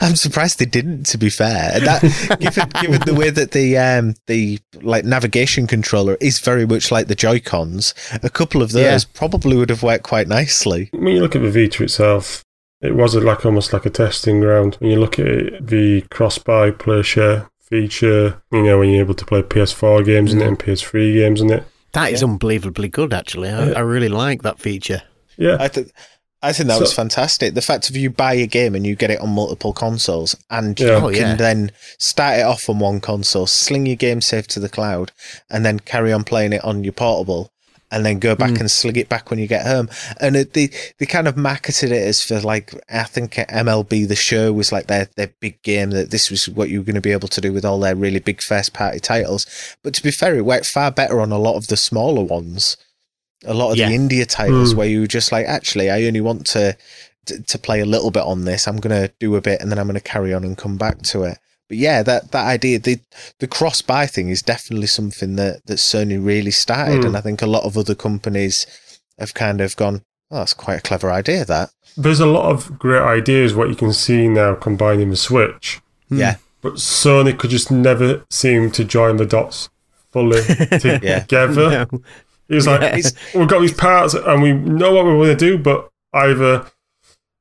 [0.00, 1.04] I'm surprised they didn't.
[1.06, 2.02] To be fair, that
[2.40, 7.08] given, given the way that the um the like navigation controller is very much like
[7.08, 9.10] the Joy Cons, a couple of those Yeah.
[9.14, 10.88] probably would have worked quite nicely.
[10.92, 12.44] When you look at the Vita itself,
[12.80, 14.76] it was like almost like a testing ground.
[14.78, 19.14] When you look at it, the cross-buy play share feature, you know, when you're able
[19.14, 21.64] to play PS4 games in it and PS3 games in it.
[21.92, 23.48] That is unbelievably good, actually.
[23.50, 25.02] I, I really like that feature.
[25.36, 25.90] Yeah, I think.
[26.42, 27.54] I think that So- was fantastic.
[27.54, 30.78] The fact of you buy a game and you get it on multiple consoles, and
[30.78, 30.86] Yeah.
[30.86, 31.34] you Oh, can yeah.
[31.34, 35.12] then start it off on one console, sling your game save to the cloud,
[35.50, 37.50] and then carry on playing it on your portable,
[37.96, 39.88] and then go back and sling it back when you get home.
[40.20, 44.14] And it, they they kind of marketed it as for like I think MLB the
[44.16, 47.00] Show was like their their big game that this was what you were going to
[47.00, 49.46] be able to do with all their really big first party titles.
[49.82, 52.76] But to be fair, it worked far better on a lot of the smaller ones
[53.44, 53.90] a lot of Yeah.
[53.90, 54.76] the indie titles Mm.
[54.78, 56.74] where you were just like, actually, I only want to,
[57.26, 58.66] to to play a little bit on this.
[58.66, 61.24] I'm gonna do a bit, and then I'm gonna carry on and come back to
[61.24, 61.38] it.
[61.68, 62.98] But yeah, that that idea, the
[63.40, 67.06] the cross buy thing is definitely something that that Sony really started, Mm.
[67.06, 68.66] and I think a lot of other companies
[69.18, 71.44] have kind of gone, oh, that's quite a clever idea.
[71.44, 75.80] That there's a lot of great ideas what you can see now combining the Switch,
[76.08, 79.68] yeah, but Sony could just never seem to join the dots
[80.12, 80.42] fully
[80.80, 81.86] together.
[81.90, 82.02] No.
[82.48, 83.10] It's like Yeah.
[83.34, 86.64] we've got these parts and we know what we want to do, but either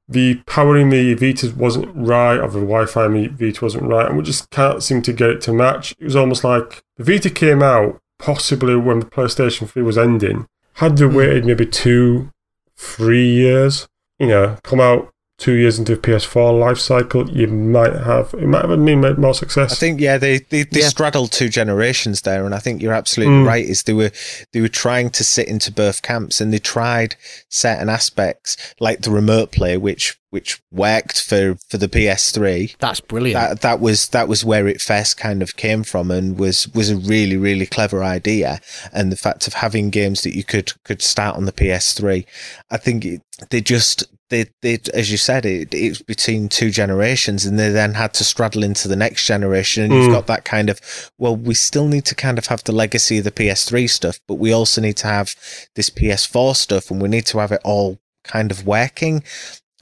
[0.08, 4.18] the powering the Vita wasn't right or the Wi-Fi in the Vita wasn't right, and
[4.18, 5.94] we just can't seem to get it to match.
[6.00, 10.48] It was almost like the Vita came out possibly when the PlayStation 3 was ending.
[10.74, 11.48] Had they waited hmm.
[11.48, 12.32] maybe two,
[12.76, 13.88] three years,
[14.20, 18.48] you know, come out two years into the PS4 life cycle, you might have it
[18.48, 19.71] might have been made more success.
[19.74, 20.88] I think yeah, they they, they Yeah.
[20.88, 23.48] straddled two generations there, and I think you're absolutely Mm.
[23.48, 23.65] right.
[23.65, 24.12] Is they were
[24.54, 27.15] they were trying to sit into both camps, and they tried
[27.50, 32.76] certain aspects like the remote play, which which worked for for the PS3.
[32.80, 33.39] That's brilliant.
[33.41, 36.89] That that was that was where it first kind of came from, and was was
[36.89, 38.60] a really really clever idea.
[38.93, 42.26] And the fact of having games that you could could start on the PS3,
[42.71, 47.46] I think it, they just they they as you said it it's between two generations,
[47.46, 50.12] and they then had to straddle into the next generation, and you've Mm.
[50.12, 50.80] got that kind of
[51.18, 54.36] well, we still need to kind of have the legacy of the PS3 stuff, but
[54.36, 55.36] we also need to have
[55.76, 59.24] this PS4 stuff, and we need to have it all kind of working.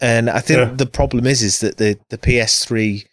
[0.01, 0.73] And I think Yeah.
[0.75, 3.06] the problem is, is that the, the PS3,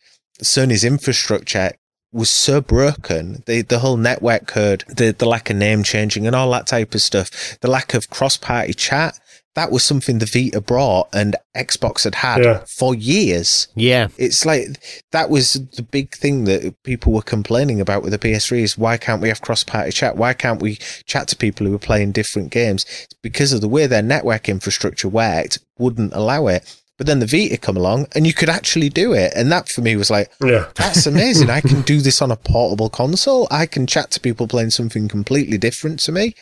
[0.42, 1.72] Sony's infrastructure
[2.12, 3.44] was so broken.
[3.46, 6.94] The the whole network code, the the lack of name changing and all that type
[6.94, 9.20] of stuff, the lack of cross party chat.
[9.56, 12.64] That was something the Vita brought and Xbox had had Yeah.
[12.66, 13.66] for years.
[13.74, 14.08] Yeah.
[14.16, 14.66] It's like
[15.10, 18.96] that was the big thing that people were complaining about with the PS3 is why
[18.96, 20.16] can't we have cross party chat?
[20.16, 22.86] Why can't we chat to people who are playing different games?
[23.04, 26.76] It's because of the way their network infrastructure worked wouldn't allow it.
[26.96, 29.32] But then the Vita come along and you could actually do it.
[29.34, 30.66] And that for me was like, Yeah.
[30.76, 31.50] that's amazing.
[31.50, 33.48] I can do this on a portable console.
[33.50, 36.34] I can chat to people playing something completely different to me.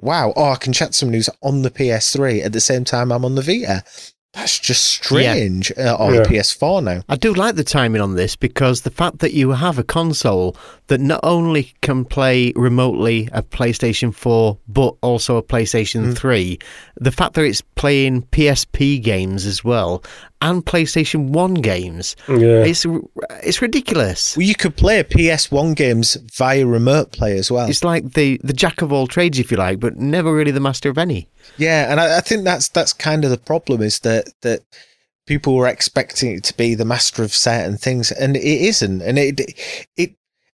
[0.00, 0.32] Wow.
[0.36, 3.24] Or I can chat to someone who's on the PS3 at the same time I'm
[3.24, 3.82] on the Vita.
[4.32, 5.72] That's just strange.
[5.76, 6.22] Uh, or Yeah.
[6.22, 7.02] the PS4 now.
[7.08, 10.56] I do like the timing on this because the fact that you have a console
[10.86, 16.60] that not only can play remotely a PlayStation 4 but also a PlayStation 3,
[17.00, 20.00] the fact that it's playing PSP games as well
[20.42, 22.64] and PlayStation 1 games, Yeah.
[22.64, 22.86] it's
[23.42, 24.36] it's ridiculous.
[24.36, 27.68] Well, you could play PS1 games via remote play as well.
[27.68, 30.60] It's like the, the jack of all trades, if you like, but never really the
[30.60, 31.28] master of any.
[31.58, 34.60] Yeah, and I, I think that's that's kind of the problem is that that
[35.26, 39.18] people were expecting it to be the master of certain things, and it isn't, and
[39.18, 39.40] it
[39.96, 40.14] it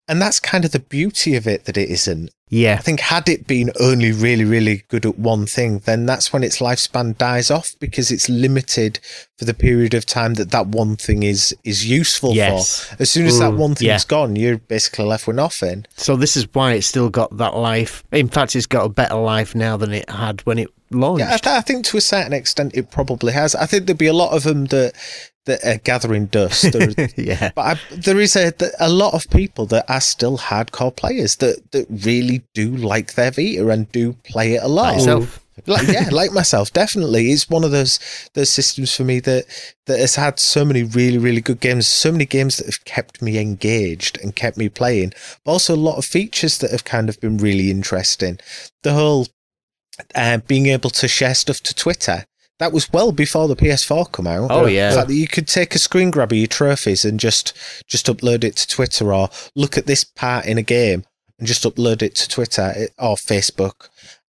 [0.08, 2.30] and that's kind of the beauty of it that it isn't.
[2.50, 2.74] Yeah.
[2.74, 6.44] I think had it been only really really good at one thing, then that's when
[6.44, 9.00] its lifespan dies off because it's limited
[9.38, 12.84] for the period of time that that one thing is is useful Yes.
[12.84, 13.02] for.
[13.02, 13.98] As soon as that Mm, one thing's yeah.
[14.06, 15.86] gone, you're basically left with nothing.
[15.96, 18.04] So this is why it's still got that life.
[18.12, 21.20] In fact, it's got a better life now than it had when it launched.
[21.24, 23.54] Yeah, I, th- I think to a certain extent it probably has.
[23.56, 24.92] I think there'd be a lot of them that
[25.46, 26.72] that are gathering dust.
[26.72, 27.50] There- yeah.
[27.54, 31.70] but I, there is a a lot of people that are still hardcore players that
[31.72, 34.92] that really do like their Vita and do play it a lot.
[34.92, 35.40] Like yourself.
[35.66, 37.30] Like yeah, like myself, definitely.
[37.30, 38.00] It's one of those
[38.34, 39.44] those systems for me that
[39.86, 43.22] that has had so many really really good games, so many games that have kept
[43.22, 45.12] me engaged and kept me playing.
[45.44, 48.40] But also a lot of features that have kind of been really interesting.
[48.82, 49.28] The whole
[50.14, 52.24] uh, being able to share stuff to Twitter.
[52.60, 54.50] That was well before the PS4 come out.
[54.50, 54.94] Oh, The yeah.
[54.94, 57.52] fact that you could take a screen grab of your trophies and just
[57.88, 61.04] just upload it to Twitter, or look at this part in a game
[61.38, 63.88] and just upload it to Twitter or Facebook.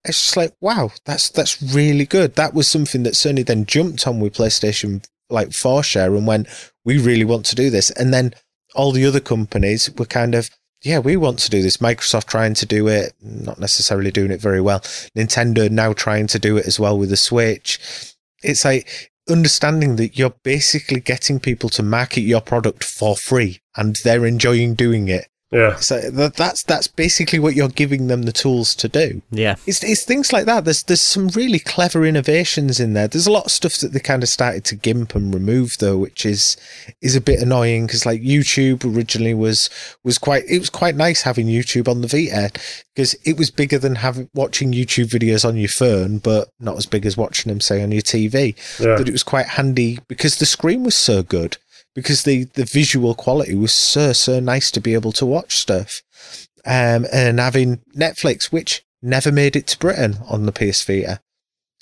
[0.05, 2.35] It's just like wow, that's that's really good.
[2.35, 6.47] That was something that Sony then jumped on with PlayStation like 4 share and went,
[6.83, 7.89] we really want to do this.
[7.89, 8.33] And then
[8.75, 10.49] all the other companies were kind of
[10.85, 11.77] yeah, we want to do this.
[11.77, 14.81] Microsoft trying to do it, not necessarily doing it very well.
[15.15, 17.79] Nintendo now trying to do it as well with the Switch.
[18.43, 23.95] It's like understanding that you're basically getting people to market your product for free and
[24.03, 25.27] they're enjoying doing it.
[25.55, 25.75] Yeah.
[25.75, 29.21] So that, that's that's basically what you're giving them the tools to do.
[29.31, 29.55] Yeah.
[29.65, 30.65] It's it's things like that.
[30.65, 33.07] There's there's some really clever innovations in there.
[33.07, 35.97] There's a lot of stuff that they kind of started to gimp and remove though,
[35.97, 36.57] which is
[37.01, 39.69] is a bit annoying because like YouTube originally was
[40.03, 42.51] was quite it was quite nice having YouTube on the Vita
[42.93, 46.85] because it was bigger than having watching YouTube videos on your phone, but not as
[46.85, 48.55] big as watching them say on your TV.
[48.79, 48.97] Yeah.
[48.97, 51.57] But it was quite handy because the screen was so good
[51.95, 56.01] because the the visual quality was so so nice to be able to watch stuff
[56.65, 61.19] um, and having Netflix, which never made it to Britain on the PS Vita.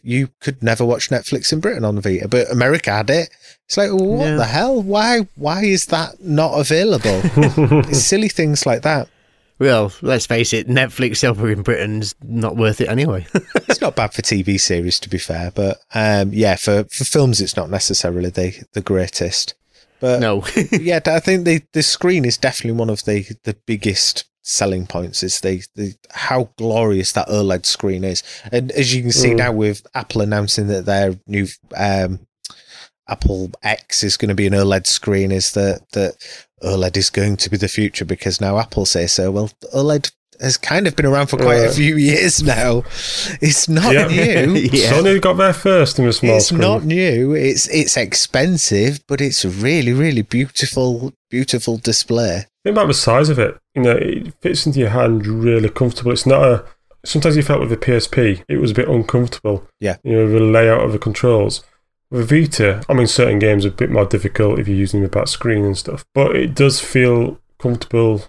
[0.05, 3.29] You could never watch Netflix in Britain on the Vita, but America had it.
[3.65, 4.35] It's like, well, what Yeah.
[4.35, 4.81] the hell?
[4.83, 5.27] Why?
[5.35, 7.21] Why is that not available?
[7.93, 9.07] silly things like that.
[9.59, 13.25] Well, let's face it, Netflix over in Britain's not worth it anyway.
[13.69, 17.39] It's not bad for TV series, to be fair, but um, yeah, for, for films,
[17.41, 19.55] it's not necessarily the the greatest.
[20.03, 20.43] But no.
[20.73, 25.23] yeah, I think the the screen is definitely one of the the biggest selling points.
[25.23, 29.37] Is the, the how glorious that OLED screen is, and as you can see Mm.
[29.37, 32.19] now with Apple announcing that their new um,
[33.07, 36.15] Apple X is going to be an OLED screen, is that that
[36.61, 39.31] OLED is going to be the future because now Apple say so.
[39.31, 40.11] Well, OLED
[40.41, 42.83] has kind of been around for quite a few years now.
[43.41, 44.07] It's not Yeah.
[44.45, 44.53] new.
[44.73, 44.91] Yeah.
[44.93, 46.61] Sony got there first in the small It's screen.
[46.61, 47.33] not new.
[47.33, 52.45] It's it's expensive, but it's a really really beautiful beautiful display.
[52.63, 53.57] Think about the size of it.
[53.75, 56.11] You know, it fits into your hand really comfortable.
[56.11, 56.65] It's not a.
[57.05, 59.67] Sometimes you felt with the PSP, it was a bit uncomfortable.
[59.81, 59.97] Yeah.
[60.03, 61.61] You know, the layout of the controls.
[62.09, 65.09] With Vita, I mean, certain games are a bit more difficult if you're using the
[65.09, 68.23] back screen and stuff, but it does feel comfortable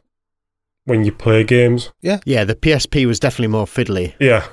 [0.84, 1.90] when you play games.
[2.02, 2.44] yeah, yeah.
[2.44, 4.14] the PSP was definitely more fiddly.
[4.20, 4.44] Yeah,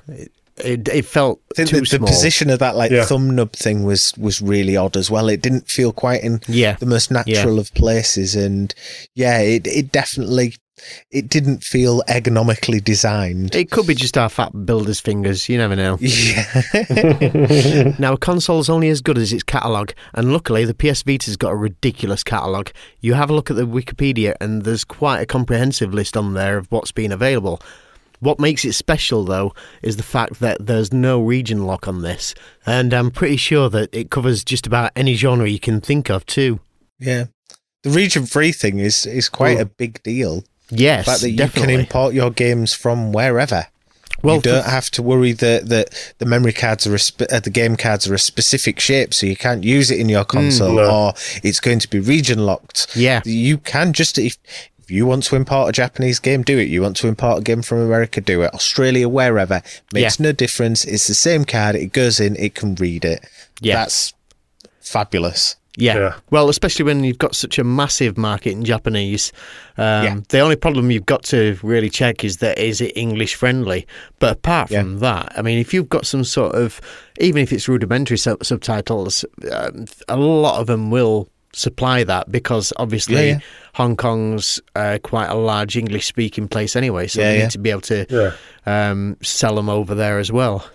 [0.58, 2.08] It, it felt I too the, the small.
[2.08, 3.06] position of that like Yeah.
[3.06, 5.28] thumb nub thing was was really odd as well.
[5.30, 6.76] It didn't feel quite in Yeah.
[6.80, 8.74] the most natural of places, and
[9.15, 10.56] yeah, it it definitely
[11.12, 13.54] it didn't feel ergonomically designed.
[13.56, 15.48] It could be just our fat builder's fingers.
[15.50, 15.98] You never know.
[16.02, 17.94] Yeah.
[18.00, 21.52] Now, a console's only as good as its catalogue, and luckily, the PS Vita's got
[21.52, 22.72] a ridiculous catalogue.
[23.00, 26.58] You have a look at the Wikipedia, and there's quite a comprehensive list on there
[26.58, 27.62] of what's been available.
[28.20, 32.36] What makes it special, though, is the fact that there's no region lock on this,
[32.65, 36.26] and I'm pretty sure that it covers just about any genre you can think of,
[36.26, 36.60] too.
[37.00, 37.26] yeah.
[37.84, 40.44] The region free thing is is quite a big deal.
[40.71, 43.67] Yes, The fact that you can import your games from wherever.
[44.23, 47.39] well, you don't have to worry that, that the memory cards are a spe- uh,
[47.39, 50.75] the game cards are a specific shape, so you can't use it in your console,
[50.75, 50.89] no.
[51.07, 52.88] or it's going to be region locked.
[52.95, 54.38] yeah, You can just if
[54.79, 56.67] if you want to import a Japanese game, do it.
[56.67, 58.53] You want to import a game from America, do it.
[58.53, 59.62] Australia, wherever
[59.93, 60.84] makes no difference.
[60.86, 61.75] It's the same card.
[61.75, 62.36] It goes in.
[62.36, 63.25] It can read it.
[63.62, 63.75] Yeah.
[63.75, 64.13] that's
[64.81, 65.55] fabulous.
[65.77, 65.97] Yeah.
[65.97, 66.13] Yeah.
[66.31, 69.31] Well, especially when you've got such a massive market in Japanese.
[69.77, 70.17] Um, Yeah.
[70.29, 73.88] The only problem you've got to really check is that is it English friendly?
[74.19, 76.81] But apart from that, I mean, if you've got some sort of,
[77.21, 82.71] even if it's rudimentary sub- subtitles, um, a lot of them will supply that because
[82.77, 83.39] obviously Yeah, yeah.
[83.75, 87.07] Hong Kong's uh, quite a large English speaking place anyway.
[87.07, 87.43] So Yeah, you yeah.
[87.43, 88.31] need to be able to Yeah.
[88.89, 90.65] um, sell them over there as well.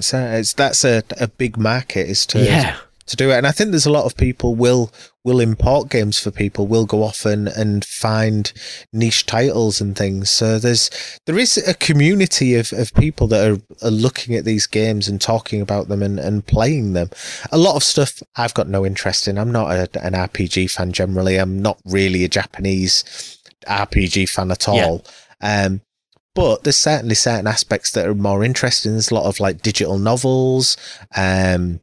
[0.00, 2.76] So it's that's a, a big market is to Yeah.
[3.08, 4.90] To do it, and I think there's a lot of people will
[5.24, 8.50] will import games for people will go off and, and find
[8.94, 10.30] niche titles and things.
[10.30, 10.90] So there's
[11.26, 15.20] there is a community of, of people that are, are looking at these games and
[15.20, 17.10] talking about them and, and playing them.
[17.52, 19.36] A lot of stuff I've got no interest in.
[19.38, 21.36] I'm not a, an RPG fan generally.
[21.36, 23.04] I'm not really a Japanese
[23.66, 24.86] RPG fan at Yeah.
[24.86, 25.04] all.
[25.42, 25.82] Um,
[26.34, 28.92] but there's certainly certain aspects that are more interesting.
[28.92, 30.76] There's a lot of like digital novels.
[31.16, 31.80] Um,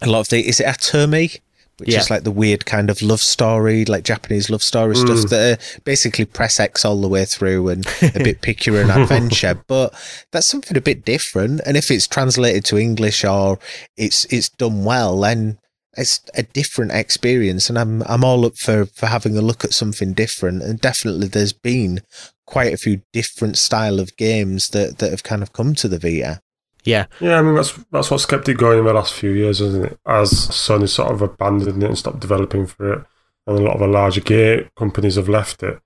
[0.00, 1.40] a lot of the is it otome,
[1.78, 2.00] which Yeah.
[2.00, 5.28] is like the weird kind of love story, like Japanese love story stuff Mm.
[5.30, 9.62] that are basically press X all the way through and a bit pickier and adventure.
[9.66, 9.94] But
[10.32, 11.60] that's something a bit different.
[11.64, 13.58] And if it's translated to English or
[13.96, 15.58] it's it's done well, then
[15.96, 17.68] it's a different experience.
[17.68, 20.62] And I'm I'm all up for for having a look at something different.
[20.62, 22.00] And definitely there's been
[22.46, 25.98] quite a few different style of games that that have kind of come to the
[25.98, 26.40] Vita.
[26.88, 27.06] Yeah.
[27.20, 29.84] Yeah, I mean that's that's what's kept it going in the last few years, isn't
[29.84, 29.98] it?
[30.06, 33.00] As Sony sort of abandoned it and stopped developing for it,
[33.46, 35.78] and a lot of the larger gear companies have left it.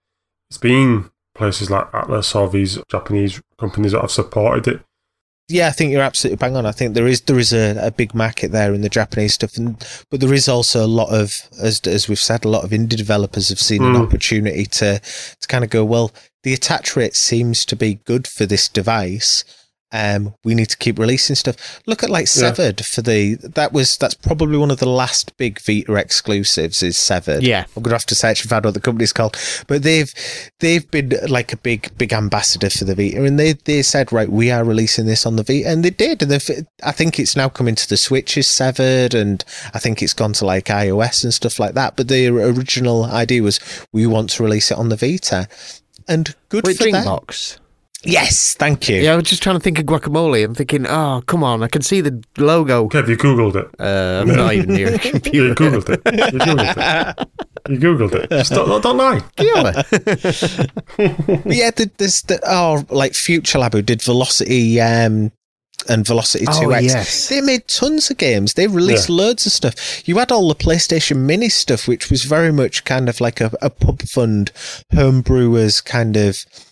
[0.48, 4.80] It's been places like Atlus or these Japanese companies that have supported it.
[5.48, 6.66] Yeah, I think you're absolutely bang on.
[6.66, 9.56] I think there is there is a, a big market there in the Japanese stuff,
[9.56, 9.76] and
[10.10, 12.96] but there is also a lot of as as we've said, a lot of indie
[12.96, 14.06] developers have seen an Mm.
[14.06, 15.00] opportunity to
[15.40, 16.12] to kind of go well.
[16.44, 19.44] The attach rate seems to be good for this device.
[19.92, 21.80] Um, we need to keep releasing stuff.
[21.86, 22.52] Look at like Yeah.
[22.52, 26.96] Severed for the that was that's probably one of the last big Vita exclusives is
[26.96, 27.42] Severed.
[27.42, 27.66] Yeah.
[27.76, 29.36] I'm gonna have to search and find what the company's called.
[29.66, 30.12] But they've
[30.60, 34.30] they've been like a big big ambassador for the Vita, and they they said right,
[34.30, 37.36] we are releasing this on the Vita, and they did, and they've, I think it's
[37.36, 41.24] now coming to the Switch is severed, and I think it's gone to like iOS
[41.24, 41.96] and stuff like that.
[41.96, 43.60] But the original idea was
[43.92, 45.48] we want to release it on the Vita,
[46.08, 47.04] and good Wait, for them.
[48.02, 48.12] Drinkbox.
[48.12, 48.96] Yes, thank you.
[49.00, 50.44] Yeah, I was just trying to think of Guacamelee.
[50.44, 52.84] I'm thinking, oh, come on, I can see the logo.
[52.86, 53.68] Okay, have you googled it?
[53.80, 54.92] Uh, I'm not even near a
[55.32, 56.00] You googled it.
[56.32, 57.28] You googled it.
[57.70, 58.30] You googled it.
[58.30, 59.22] Just don't, don't, don't lie.
[61.44, 65.32] But yeah, the, this the oh like FuturLab who did Velocity um
[65.88, 66.82] and Velocity Oh, 2X.
[66.82, 67.28] yes.
[67.28, 68.54] They made tons of games.
[68.54, 70.06] They released loads of stuff.
[70.06, 73.50] You had all the PlayStation Mini stuff, which was very much kind of like a,
[73.60, 74.52] a pub fund
[74.92, 76.62] homebrewers kind of m-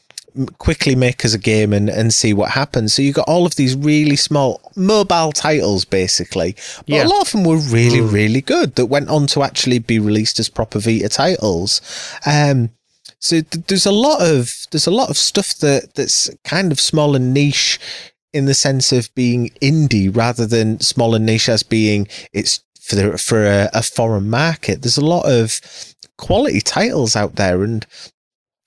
[0.59, 2.95] quickly make us a game and, and see what happens.
[2.95, 6.55] So you got all of these really small mobile titles, basically.
[6.79, 7.05] But Yeah.
[7.05, 10.39] a lot of them were really, really good that went on to actually be released
[10.39, 11.81] as proper Vita titles.
[12.27, 12.71] Um,
[13.19, 16.81] so th- there's a lot of there's a lot of stuff that that's kind of
[16.81, 17.79] small and niche
[18.33, 22.97] in the sense of being indie rather than small and niche as being it's for
[22.97, 24.83] the, for a, a foreign market.
[24.83, 25.61] There's a lot of
[26.17, 27.87] quality titles out there and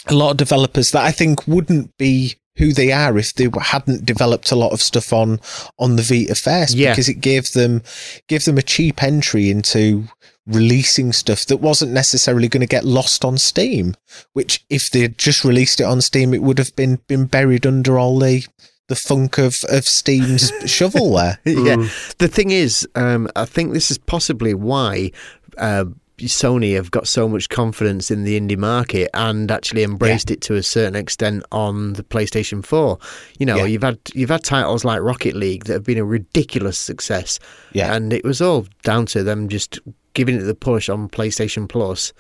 [0.07, 4.05] a lot of developers that I think wouldn't be who they are if they hadn't
[4.05, 5.39] developed a lot of stuff on
[5.79, 6.91] on the Vita first Yeah.
[6.91, 7.81] because it gave them
[8.27, 10.05] gave them a cheap entry into
[10.45, 13.95] releasing stuff that wasn't necessarily going to get lost on Steam
[14.33, 17.65] which if they had just released it on Steam it would have been been buried
[17.65, 18.45] under all the
[18.89, 21.87] the funk of of Steam's shovelware yeah.
[22.19, 25.11] The thing is, um, I think this is possibly why
[25.57, 25.85] uh,
[26.19, 30.56] Sony have got so much confidence in the indie market and actually embraced it to
[30.56, 32.97] a certain extent on the PlayStation 4.
[33.39, 33.65] You know, Yeah.
[33.65, 37.39] you've had you've had titles like Rocket League that have been a ridiculous success.
[37.73, 37.93] Yeah.
[37.95, 39.80] And it was all down to them just
[40.13, 42.13] giving it the push on PlayStation Plus.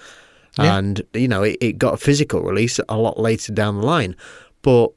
[0.57, 0.77] Yeah.
[0.77, 4.15] and you know it, it got a physical release a lot later down the line.
[4.63, 4.89] But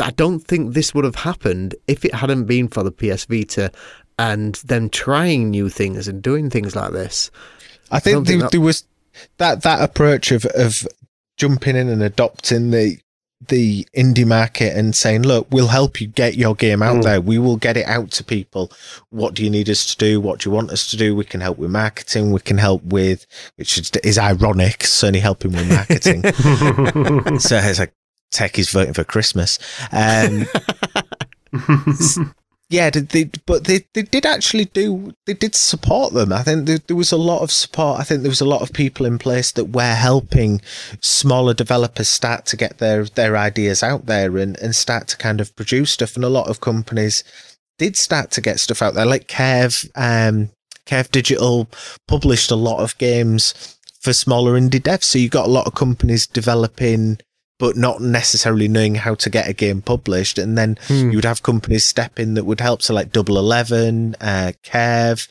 [0.00, 3.70] I don't think this would have happened if it hadn't been for the PS Vita
[4.18, 7.30] and them trying new things and doing things like this.
[7.90, 8.84] I don't think, think there, that- there was
[9.38, 10.86] that that approach of of
[11.36, 12.98] jumping in and adopting the
[13.48, 17.02] the indie market and saying, "Look, we'll help you get your game out Mm.
[17.02, 17.20] there.
[17.20, 18.72] We will get it out to people.
[19.10, 20.18] What do you need us to do?
[20.20, 21.14] What do you want us to do?
[21.14, 22.32] We can help with marketing.
[22.32, 23.26] We can help with,
[23.56, 26.22] which is, is ironic, Sony helping with marketing.
[27.38, 27.92] so it's like
[28.30, 29.58] tech is voting for Christmas.
[29.92, 30.46] Um,
[32.70, 36.32] yeah, they, but they, they did actually do, they did support them.
[36.32, 38.00] I think there, there was a lot of support.
[38.00, 40.60] I think there was a lot of people in place that were helping
[41.00, 45.40] smaller developers start to get their, their ideas out there and, and start to kind
[45.40, 46.16] of produce stuff.
[46.16, 47.22] And a lot of companies
[47.78, 50.50] did start to get stuff out there, like Curve, um,
[51.10, 51.68] Digital
[52.06, 55.04] published a lot of games for smaller indie devs.
[55.04, 57.18] So you got a lot of companies developing,
[57.58, 60.38] but not necessarily knowing how to get a game published.
[60.38, 61.10] And then Hmm.
[61.10, 62.82] you would have companies step in that would help.
[62.82, 65.28] So like Double Eleven, uh, Curve.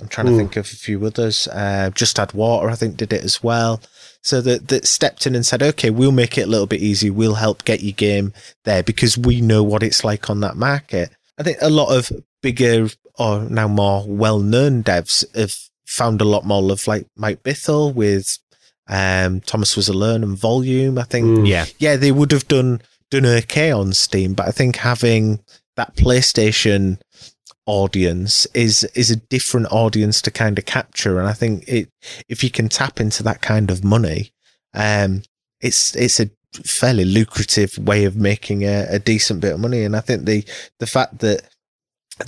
[0.00, 0.38] I'm trying to Hmm.
[0.38, 1.46] think of a few others.
[1.48, 3.80] Uh, Just Add Water, I think, did it as well.
[4.22, 7.08] So that that stepped in and said, okay, we'll make it a little bit easy.
[7.10, 8.32] We'll help get your game
[8.64, 11.10] there because we know what it's like on that market.
[11.38, 12.10] I think a lot of
[12.42, 15.54] bigger or now more well-known devs have
[15.86, 18.38] found a lot more love, like Mike Bithell with
[18.90, 20.98] um, Thomas Was Alone and Volume.
[20.98, 21.48] I think Mm.
[21.48, 25.40] Yeah, yeah, they would have done done okay on Steam, but I think having
[25.76, 26.98] that PlayStation
[27.66, 31.88] audience is is a different audience to kind of capture, and I think it
[32.28, 34.32] if you can tap into that kind of money,
[34.74, 35.22] um,
[35.60, 36.30] it's it's a
[36.64, 40.44] fairly lucrative way of making a, a decent bit of money, and I think the
[40.80, 41.42] the fact that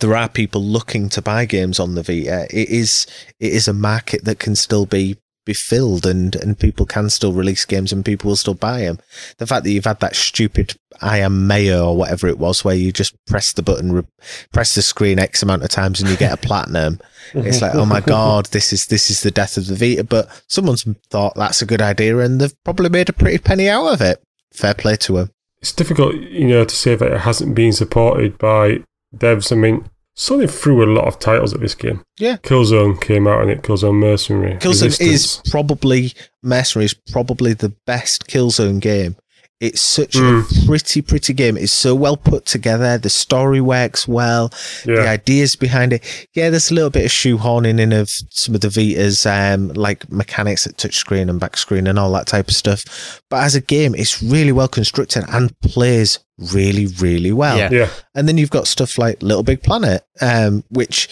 [0.00, 3.06] there are people looking to buy games on the Vita, it is
[3.40, 7.32] it is a market that can still be be filled and and people can still
[7.32, 8.98] release games and people will still buy them.
[9.38, 12.74] The fact that you've had that stupid I am mayor or whatever it was where
[12.74, 14.06] you just press the button, re-
[14.52, 17.00] press the screen X amount of times and you get a platinum.
[17.34, 20.04] It's like, oh my god, this is this is the death of the Vita.
[20.04, 23.86] But someone's thought that's a good idea and they've probably made a pretty penny out
[23.86, 24.22] of it.
[24.52, 25.30] Fair play to them.
[25.60, 28.82] it's difficult, you know, to say that it hasn't been supported by
[29.16, 29.50] devs.
[29.50, 32.02] I mean, Sony threw a lot of titles at this game.
[32.18, 32.36] Yeah.
[32.38, 34.54] Killzone came out and it, Killzone Mercenary.
[34.56, 39.16] Killzone is probably Mercenary is probably the best Killzone game.
[39.62, 40.64] It's such Mm.
[40.64, 41.56] a pretty, pretty game.
[41.56, 42.98] It's so well put together.
[42.98, 44.52] The story works well.
[44.84, 46.02] The ideas behind it.
[46.34, 50.10] Yeah, there's a little bit of shoehorning in of some of the Vita's um, like
[50.10, 53.22] mechanics at touchscreen and back screen and all that type of stuff.
[53.30, 56.18] But as a game, it's really well constructed and plays
[56.52, 57.56] really, really well.
[57.56, 57.68] Yeah.
[57.70, 57.88] Yeah.
[58.16, 61.08] And then you've got stuff like LittleBigPlanet, um, which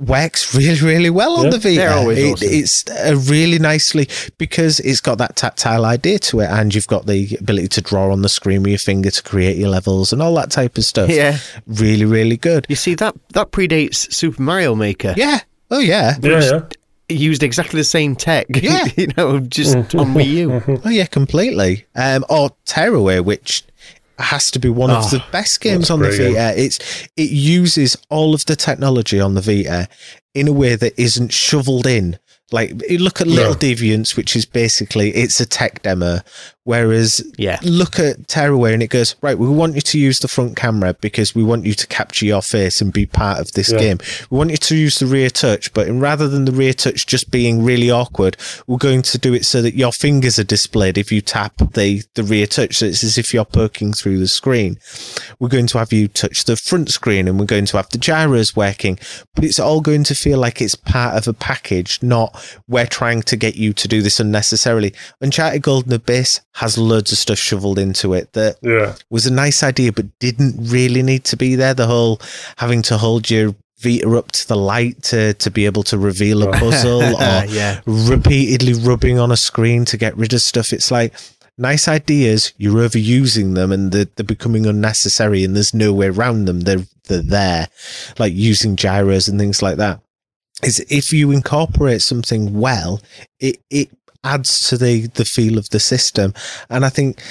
[0.00, 1.76] works really, really well on the Vita.
[1.76, 2.48] they're always It- awesome.
[2.50, 7.06] It's a really nicely because it's got that tactile idea to it, and you've got
[7.06, 10.22] the ability to draw on the screen with your finger to create your levels and
[10.22, 11.10] all that type of stuff.
[11.10, 11.38] yeah.
[11.66, 12.66] Really, really good.
[12.68, 15.14] You see that that predates Super Mario Maker.
[15.16, 15.40] Yeah.
[15.70, 16.16] Oh yeah.
[16.22, 16.60] Yeah, yeah.
[17.08, 18.46] Used exactly the same tech.
[18.62, 18.86] Yeah.
[18.96, 20.80] you know, just on Wii U.
[20.84, 21.86] Oh yeah, completely.
[21.96, 23.64] Um, or Tearaway, which
[24.20, 26.36] has to be one of Oh, the best games on the brilliant.
[26.36, 26.60] Vita.
[26.60, 29.88] It's it uses all of the technology on the Vita
[30.34, 32.18] in a way that isn't shoveled in.
[32.52, 33.58] Like you look at Little No.
[33.58, 36.18] Deviants, which is basically it's a tech demo,
[36.64, 37.58] whereas Yeah.
[37.62, 39.38] look at Tearaway and it goes right.
[39.38, 42.42] We want you to use the front camera because we want you to capture your
[42.42, 43.78] face and be part of this Yeah.
[43.78, 43.98] game.
[44.30, 47.06] We want you to use the rear touch, but in, rather than the rear touch
[47.06, 48.36] just being really awkward,
[48.66, 52.02] we're going to do it so that your fingers are displayed if you tap the
[52.14, 52.78] the rear touch.
[52.78, 54.76] So it's as if you're poking through the screen.
[55.38, 57.98] We're going to have you touch the front screen, and we're going to have the
[57.98, 58.98] gyros working,
[59.34, 63.22] but it's all going to feel like it's part of a package, not we're trying
[63.22, 64.94] to get you to do this unnecessarily.
[65.20, 68.94] Uncharted Golden Abyss has loads of stuff shoveled into it that Yeah.
[69.10, 71.74] was a nice idea, but didn't really need to be there.
[71.74, 72.20] The whole
[72.56, 76.42] having to hold your Vita up to the light to, to be able to reveal
[76.42, 77.80] a puzzle or yeah.
[77.86, 80.72] repeatedly rubbing on a screen to get rid of stuff.
[80.74, 81.14] It's like
[81.56, 86.44] nice ideas, you're overusing them and they're, they're becoming unnecessary and there's no way around
[86.44, 86.60] them.
[86.60, 87.68] They're, they're there,
[88.18, 90.00] like using gyros and things like that.
[90.62, 93.00] Is if you incorporate something well,
[93.38, 93.88] it, it
[94.24, 96.34] adds to the, the feel of the system.
[96.68, 97.22] And I think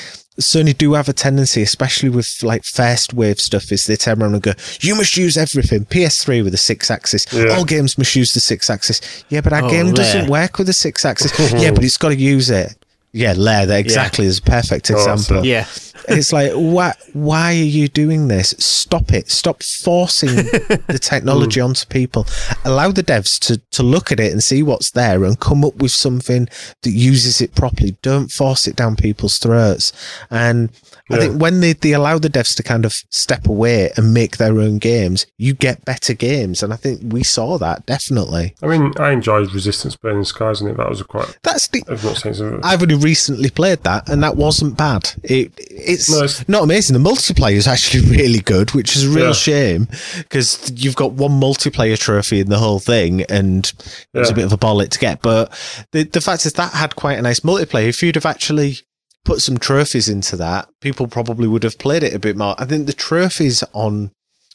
[0.42, 4.34] Sony do have a tendency, especially with like first wave stuff, is they turn around
[4.34, 7.32] and go, "You must use everything." PS3 with a Sixaxis.
[7.32, 7.56] Yeah.
[7.56, 9.24] All games must use the Sixaxis.
[9.30, 11.62] Yeah, but our Oh, game doesn't work with the Sixaxis.
[11.62, 12.74] yeah, but it's got to use it.
[13.12, 15.44] Yeah, Lair, that exactly is a perfect that's example.
[15.46, 15.66] Yeah.
[16.08, 18.56] It's like why why are you doing this?
[18.60, 19.30] Stop it!
[19.30, 21.68] Stop forcing the technology hmm.
[21.68, 22.26] onto people.
[22.66, 25.76] Allow the devs to to look at it and see what's there and come up
[25.76, 26.48] with something
[26.84, 27.98] that uses it properly.
[28.02, 29.92] Don't force it down people's throats.
[30.30, 30.70] And
[31.12, 34.38] I think when they, they allow the devs to kind of step away and make
[34.38, 36.62] their own games, you get better games.
[36.62, 38.56] And I think we saw that definitely.
[38.62, 41.38] I mean, I enjoyed Resistance Burning Skies, and it that was a quite.
[41.44, 42.62] That's the I've not seen some.
[42.64, 45.12] I've only recently played that, and that wasn't bad.
[45.24, 45.52] It
[45.94, 47.02] it's, it's- not amazing.
[47.02, 49.34] The multiplayer is actually really good, which is a real Yeah.
[49.34, 49.88] shame
[50.18, 53.72] because you've got one multiplayer trophy in the whole thing, and
[54.14, 55.22] it was a bit of a bollet to get.
[55.22, 55.52] But
[55.92, 57.88] the the fact is that had quite a nice multiplayer.
[57.90, 58.80] If you'd have actually
[59.26, 62.56] put some trophies into that, people probably would have played it a bit more.
[62.58, 64.12] I think the trophies on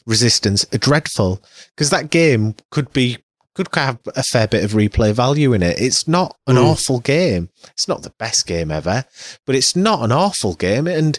[0.06, 1.42] Resistance are dreadful
[1.74, 3.16] because that game could be
[3.54, 5.80] could have a fair bit of replay value in it.
[5.80, 6.64] It's not an Mm.
[6.64, 7.50] awful game.
[7.72, 9.04] It's not the best game ever,
[9.46, 10.86] but it's not an awful game.
[10.88, 11.18] And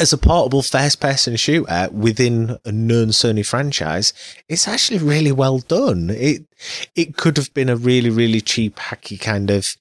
[0.00, 4.12] as a portable first person shooter within a known Sony franchise,
[4.48, 6.10] it's actually really well done.
[6.10, 6.44] It
[6.94, 9.74] it could have been a really, really cheap, hacky kind of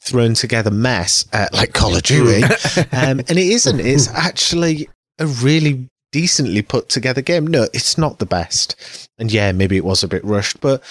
[0.00, 2.42] thrown together mess uh, like Call of Duty.
[2.92, 3.80] um, and it isn't.
[3.80, 4.88] It's actually
[5.18, 7.46] a really decently put together game.
[7.46, 9.08] No, it's not the best.
[9.18, 10.82] And yeah, maybe it was a bit rushed, but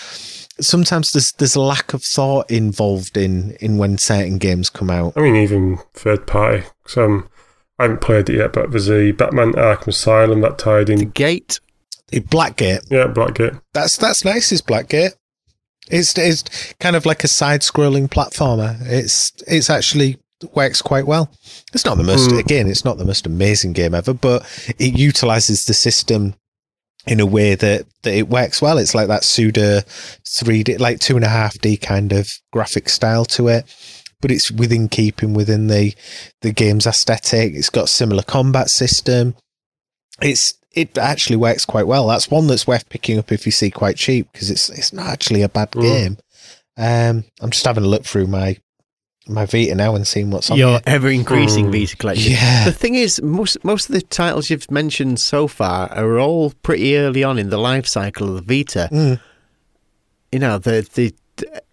[0.59, 5.13] sometimes there's there's a lack of thought involved in in when certain games come out.
[5.15, 6.63] I mean, even third party.
[6.85, 7.29] So um,
[7.79, 11.09] I haven't played it yet, but there's a Batman Arkham Asylum that tied in.
[11.11, 11.59] Gate.
[12.09, 13.61] The Blackgate, Yeah, Blackgate.
[13.73, 14.51] that's that's nice.
[14.51, 15.13] Is Blackgate?
[15.89, 18.77] It's it's kind of like a side-scrolling platformer.
[18.81, 20.19] It's it's actually
[20.53, 21.29] works quite well.
[21.73, 22.39] It's not the most Mm.
[22.39, 22.67] again.
[22.67, 24.45] It's not the most amazing game ever, but
[24.77, 26.35] it utilizes the system
[27.07, 28.77] in a way that that it works well.
[28.77, 29.81] It's like that pseudo
[30.27, 33.65] three D, like two and a half D kind of graphic style to it.
[34.21, 35.95] But it's within keeping within the
[36.41, 37.53] the game's aesthetic.
[37.55, 39.35] It's got a similar combat system.
[40.21, 42.07] It's it actually works quite well.
[42.07, 45.07] That's one that's worth picking up if you see quite cheap because it's it's not
[45.07, 45.81] actually a bad Mm.
[45.81, 46.17] game.
[46.77, 48.57] Um, I'm just having a look through my
[49.27, 50.81] my Vita now and seeing what's on Your there.
[50.95, 51.79] ever increasing Mm.
[51.79, 52.31] Vita collection.
[52.33, 52.65] Yeah.
[52.65, 56.97] The thing is, most most of the titles you've mentioned so far are all pretty
[56.97, 58.89] early on in the life cycle of the Vita.
[58.91, 59.19] Mm.
[60.31, 61.13] You know, the the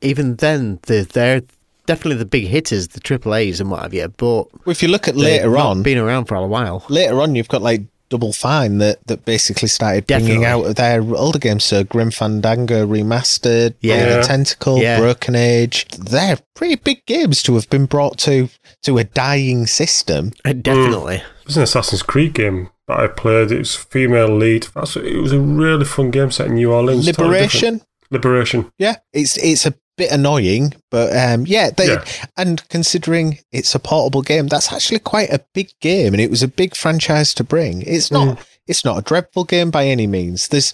[0.01, 1.43] even then the, they're
[1.87, 4.09] definitely the big hitters, the triple A's and what have you.
[4.09, 4.27] But
[4.67, 6.85] Well, if you look at later on, been around for a while.
[6.89, 11.03] later on, you've got like Double Fine that, that basically started bringing out of their
[11.15, 11.65] older games.
[11.65, 13.97] So Grim Fandango remastered, Yeah.
[14.05, 14.23] Blade Yeah.
[14.23, 14.99] Tentacle, Yeah.
[14.99, 15.87] Broken Age.
[15.99, 18.49] They're pretty big games to have been brought to
[18.83, 20.33] to a dying system.
[20.45, 20.63] Uh, definitely, mm.
[20.89, 21.23] Definitely.
[21.45, 23.51] There's an Assassin's Creed game that I played.
[23.53, 24.69] It was female lead.
[24.75, 27.07] That's, it was a really fun game set in New Orleans.
[27.07, 27.29] totally.
[27.29, 27.81] Liberation,
[28.11, 28.71] Liberation.
[28.79, 32.05] yeah, it's it's a bit annoying, but um, yeah, they, Yeah.
[32.37, 36.43] and considering it's a portable game, that's actually quite a big game, and it was
[36.43, 37.83] a big franchise to bring.
[37.83, 40.49] It's not it's not a dreadful game by any means.
[40.49, 40.73] There's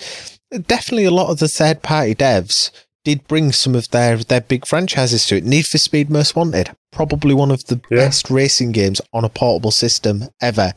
[0.66, 2.70] definitely a lot of the third party devs
[3.04, 5.44] did bring some of their their big franchises to it.
[5.44, 7.98] Need for Speed Most Wanted, probably one of the Yeah.
[7.98, 10.72] best racing games on a portable system ever.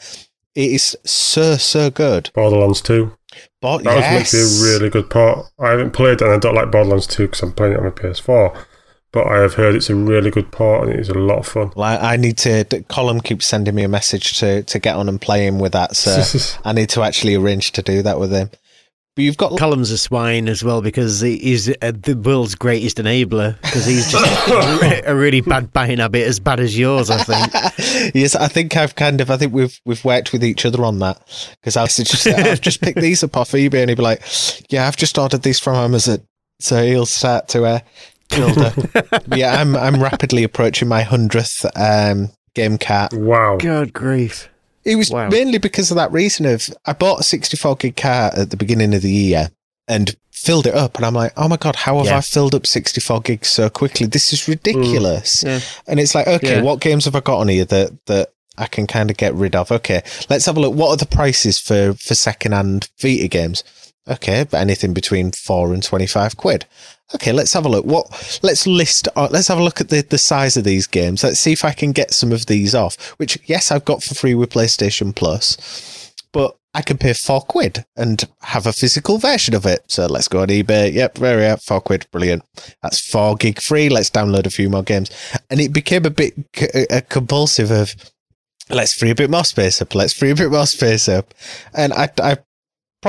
[0.55, 2.31] It is so so good.
[2.33, 3.13] Borderlands 2.
[3.61, 5.47] That yes, was meant to be a really good part.
[5.59, 7.89] I haven't played and I don't like Borderlands 2 because I'm playing it on my
[7.91, 8.65] PS4.
[9.11, 11.47] But I have heard it's a really good part and it is a lot of
[11.47, 11.71] fun.
[11.75, 12.65] Like I need to.
[12.89, 15.95] Colin keeps sending me a message to to get on and play him with that.
[15.95, 18.51] So I need to actually arrange to do that with him.
[19.17, 23.59] But you've got Callum's a swine as well because he's uh, the world's greatest enabler
[23.63, 28.13] because he's just a, a really bad buying habit, as bad as yours, I think.
[28.13, 29.31] yes, I think I've kind of.
[29.31, 31.19] I think we've we've worked with each other on that
[31.59, 34.21] because I've just I've just picked these up off eBay and he'd be like,
[34.69, 36.19] "Yeah, I've just ordered these from Amazon."
[36.59, 37.79] So he'll start to uh,
[38.29, 38.75] build up.
[39.35, 43.13] Yeah, I'm I'm rapidly approaching my hundredth um, game cart.
[43.15, 43.57] Wow.
[43.57, 44.47] God grief.
[44.87, 45.29] It was Wow.
[45.29, 48.93] mainly because of that reason of I bought a 64 gig cart at the beginning
[48.93, 49.49] of the year
[49.87, 52.17] and filled it up and I'm like, oh my god, how have Yeah.
[52.17, 54.05] I filled up 64 gigs so quickly?
[54.07, 55.43] This is ridiculous.
[55.43, 55.47] Mm.
[55.47, 55.59] Yeah.
[55.87, 56.61] And it's like, okay, Yeah.
[56.61, 59.55] what games have I got on here that that I can kind of get rid
[59.55, 59.71] of?
[59.71, 60.73] Okay, let's have a look.
[60.73, 63.63] What are the prices for for second hand Vita games?
[64.09, 66.65] Okay, but anything between four and 25 quid.
[67.15, 67.85] Okay, let's have a look.
[67.85, 68.39] What?
[68.43, 69.07] Let's list.
[69.15, 71.23] Uh, let's have a look at the the size of these games.
[71.23, 72.97] Let's see if I can get some of these off.
[73.17, 77.85] Which, yes, I've got for free with PlayStation Plus, but I can pay four quid
[77.95, 79.83] and have a physical version of it.
[79.87, 80.93] So let's go on eBay.
[80.93, 81.61] Yep, very up.
[81.63, 82.43] Four quid, brilliant.
[82.83, 83.89] That's four gig free.
[83.89, 85.09] Let's download a few more games,
[85.49, 87.95] and it became a bit c- a compulsive of
[88.69, 89.95] let's free a bit more space up.
[89.95, 91.33] Let's free a bit more space up,
[91.73, 92.37] and I I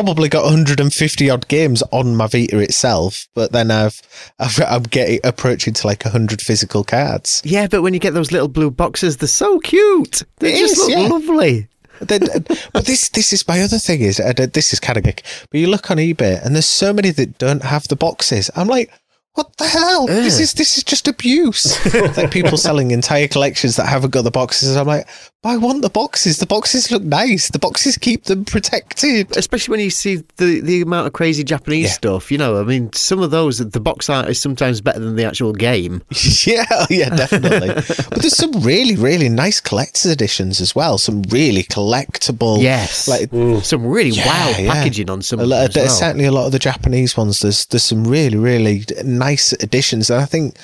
[0.05, 4.01] probably got 150 odd games on my Vita itself, but then I've,
[4.39, 7.43] I've I'm getting approaching to like 100 physical cards.
[7.45, 10.23] Yeah, but when you get those little blue boxes, they're so cute.
[10.39, 11.09] They It just is, look yeah.
[11.09, 11.69] lovely.
[11.99, 15.21] But this this is my other thing is uh, this is kind of big.
[15.51, 18.53] But you look on eBay and there's so many that don't have the boxes.
[18.55, 18.93] I'm like,
[19.39, 20.07] what the hell?
[20.07, 21.79] This is this is just abuse.
[22.19, 24.77] Like people selling entire collections that haven't got the boxes.
[24.77, 25.07] I'm like,
[25.43, 26.39] but I want the boxes.
[26.39, 27.49] The boxes look nice.
[27.51, 29.37] The boxes keep them protected.
[29.37, 31.93] Especially when you see the, the amount of crazy Japanese Yeah.
[31.93, 32.33] stuff.
[32.33, 35.25] You know, I mean, some of those, the box art is sometimes better than the
[35.25, 36.03] actual game.
[36.45, 37.69] yeah, oh, yeah, definitely.
[38.11, 40.99] but there's some really, really nice collector's editions as well.
[40.99, 42.61] Some really collectible.
[42.61, 43.07] Yes.
[43.07, 43.63] Like mm.
[43.65, 44.73] Some really Yeah, wow yeah.
[44.73, 45.65] packaging on some A of lot, them.
[45.65, 45.97] of- as there's well.
[45.99, 47.41] certainly a lot of the Japanese ones.
[47.41, 49.28] There's there's some really really nice
[49.61, 50.57] additions, and I think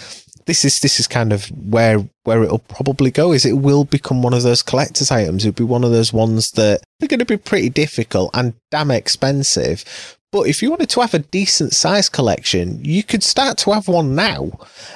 [0.46, 3.32] this is this is kind of where where it'll probably go.
[3.32, 5.44] Is it will become one of those collector's items.
[5.44, 8.90] It'll be one of those ones that are going to be pretty difficult and damn
[8.90, 9.84] expensive.
[10.32, 13.86] But if you wanted to have a decent size collection, you could start to have
[13.86, 14.50] one now.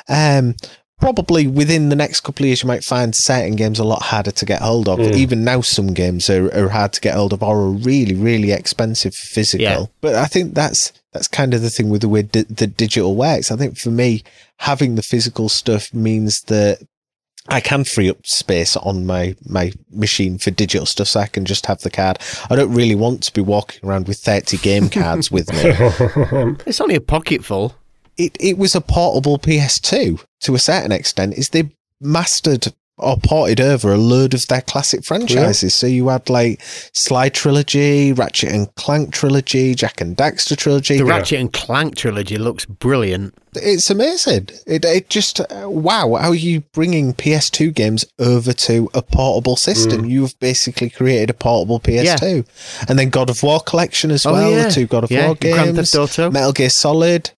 [0.08, 0.56] Um,
[1.00, 4.32] probably within the next couple of years, you might find certain games a lot harder
[4.32, 4.98] to get hold of.
[4.98, 5.14] Mm.
[5.14, 8.50] Even now, some games are, are hard to get hold of or are really, really
[8.50, 9.62] expensive physical.
[9.62, 9.84] Yeah.
[10.00, 13.16] But I think that's that's kind of the thing with the way di- the digital
[13.16, 13.50] works.
[13.50, 14.22] I think for me,
[14.58, 16.80] having the physical stuff means that
[17.48, 21.44] I can free up space on my my machine for digital stuff, so I can
[21.44, 22.20] just have the card.
[22.48, 26.54] I don't really want to be walking around with thirty game cards with me.
[26.66, 27.74] It's only a pocket full.
[28.16, 31.34] It it was a portable PS2 to a certain extent.
[31.34, 31.68] Is they
[32.00, 35.74] mastered or ported over a load of their classic franchises.
[35.74, 36.60] So you had like
[36.92, 40.98] Sly trilogy, Ratchet and Clank trilogy, Jak and Daxter trilogy.
[40.98, 43.34] The Ratchet and Clank trilogy looks brilliant.
[43.54, 44.48] It's amazing.
[44.66, 46.14] It, it just uh, wow.
[46.16, 50.02] How are you bringing PS2 games over to a portable system?
[50.02, 50.10] Mm.
[50.10, 52.46] You've basically created a portable PS2,
[52.88, 54.50] and then God of War collection as Oh, well.
[54.50, 54.64] yeah.
[54.64, 56.30] The two God of Yeah, War games, Grand Theft Auto.
[56.30, 57.30] Metal Gear Solid,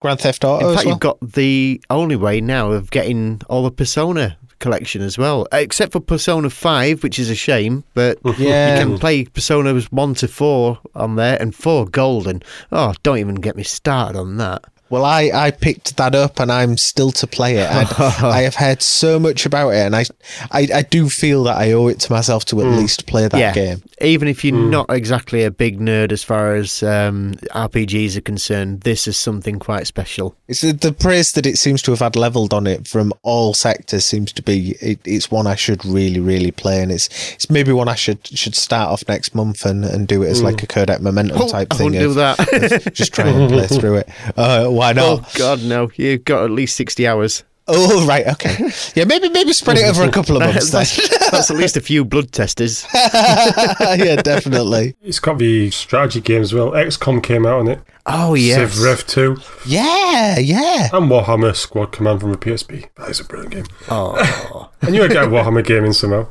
[0.00, 0.68] Grand Theft Auto.
[0.70, 0.94] In fact, well.
[0.94, 5.92] you've got the only way now of getting all the Persona collection as well, except
[5.92, 8.78] for Persona 5, which is a shame, but Yeah.
[8.78, 12.42] you can play Personas 1 to 4 on there and 4 golden.
[12.72, 14.64] Oh, don't even get me started on that.
[14.90, 17.68] Well, I, I picked that up and I'm still to play it.
[17.70, 20.04] And I have heard so much about it, and I,
[20.52, 23.38] I I do feel that I owe it to myself to at least play that
[23.38, 23.82] yeah, game.
[24.00, 28.82] even if you're not exactly a big nerd as far as um, RPGs are concerned,
[28.82, 30.36] this is something quite special.
[30.48, 33.54] It's the, the praise that it seems to have had leveled on it from all
[33.54, 37.50] sectors seems to be it, it's one I should really really play, and it's it's
[37.50, 40.62] maybe one I should should start off next month and, and do it as like
[40.62, 41.86] a codec momentum Oh, type I thing.
[41.92, 42.92] wouldn't do that.
[42.94, 44.08] just try and play through it.
[44.36, 45.20] Uh, why not?
[45.24, 45.90] oh, God, no.
[45.96, 47.44] You've got at least 60 hours.
[47.66, 48.70] Oh, right, okay.
[48.94, 50.70] Yeah, maybe maybe spread it over a couple of months.
[50.70, 50.80] then.
[50.80, 52.86] that's, that's at least a few blood testers.
[52.94, 54.94] yeah, definitely.
[55.02, 56.72] It's got the strategy game as well.
[56.72, 57.80] XCOM came out on it.
[58.04, 60.90] Oh, yeah, Civ Rev 2 Yeah, yeah.
[60.92, 62.86] and Warhammer Squad Command from the PSP.
[62.96, 63.64] That is a brilliant game.
[63.88, 64.70] Oh.
[64.82, 66.28] And you get a Warhammer game in somehow.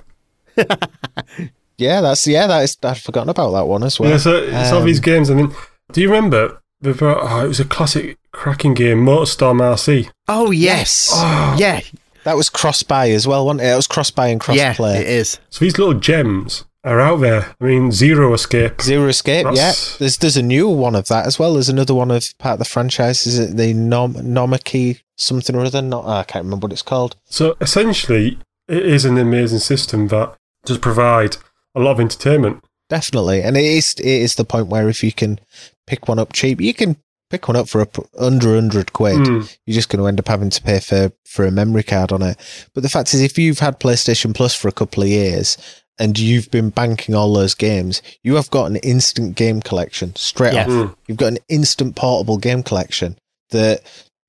[1.80, 2.46] Yeah, that's yeah.
[2.46, 2.78] That is.
[2.84, 4.12] I'd forgotten about that one as well.
[4.12, 5.32] yeah, so it's all Um, these games.
[5.32, 5.52] I mean,
[5.92, 6.62] do you remember?
[6.84, 10.10] The- Oh, it was a classic cracking game, MotorStorm RC.
[10.28, 11.10] Oh, yes.
[11.14, 11.56] Oh.
[11.58, 11.82] Yeah.
[12.26, 13.72] That was cross buy as well, wasn't it?
[13.72, 15.00] It was cross buy and cross Yeah, play.
[15.00, 15.40] it is.
[15.50, 17.54] So these little gems are out there.
[17.60, 18.82] I mean, Zero Escape.
[18.82, 19.98] Zero Escape, That's- yeah.
[20.00, 21.54] There's there's a new one of that as well.
[21.54, 23.28] There's another one of part of the franchise.
[23.28, 25.82] Is it the Nom Nomaki something or other?
[25.82, 27.16] Not I can't remember what it's called.
[27.26, 28.38] So essentially,
[28.70, 30.34] it is an amazing system that
[30.66, 31.36] does provide
[31.76, 32.64] a lot of entertainment.
[32.94, 35.40] Definitely, and it is it is the point where if you can
[35.88, 36.96] pick one up cheap, you can
[37.32, 39.18] pick one up for a, p- under hundred quid.
[39.18, 39.58] Mm.
[39.66, 42.22] You're just going to end up having to pay for for a memory card on
[42.22, 42.38] it.
[42.76, 45.58] But the fact is, if you've had PlayStation Plus for a couple of years.
[46.00, 48.02] And you've been banking all those games.
[48.24, 50.64] You have got an instant game collection straight Yeah.
[50.64, 50.70] off.
[50.70, 50.96] Mm.
[51.08, 53.16] You've got an instant portable game collection
[53.52, 53.84] that,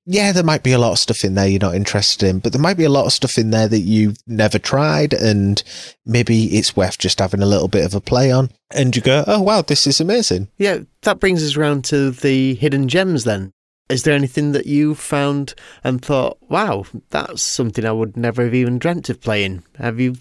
[0.06, 2.52] yeah, there might be a lot of stuff in there you're not interested in, but
[2.52, 5.62] there might be a lot of stuff in there that you've never tried, and
[6.04, 8.50] maybe it's worth just having a little bit of a play on.
[8.70, 10.48] And you go, oh, wow, this is amazing.
[10.58, 13.52] Yeah, that brings us round to the hidden gems then.
[13.88, 18.54] Is there anything that you found and thought, wow, that's something I would never have
[18.54, 19.62] even dreamt of playing?
[19.76, 20.16] Have you?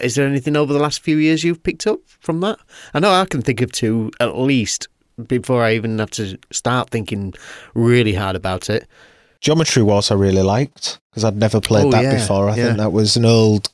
[0.00, 2.58] Is there anything over the last few years you've picked up from that?
[2.94, 4.88] I know I can think of two at least
[5.26, 7.34] before I even have to start thinking
[7.74, 8.88] really hard about it.
[9.42, 12.48] Geometry Wars I really liked because I'd never played Oh, that yeah, before.
[12.48, 12.64] I yeah.
[12.66, 13.68] think that was an old,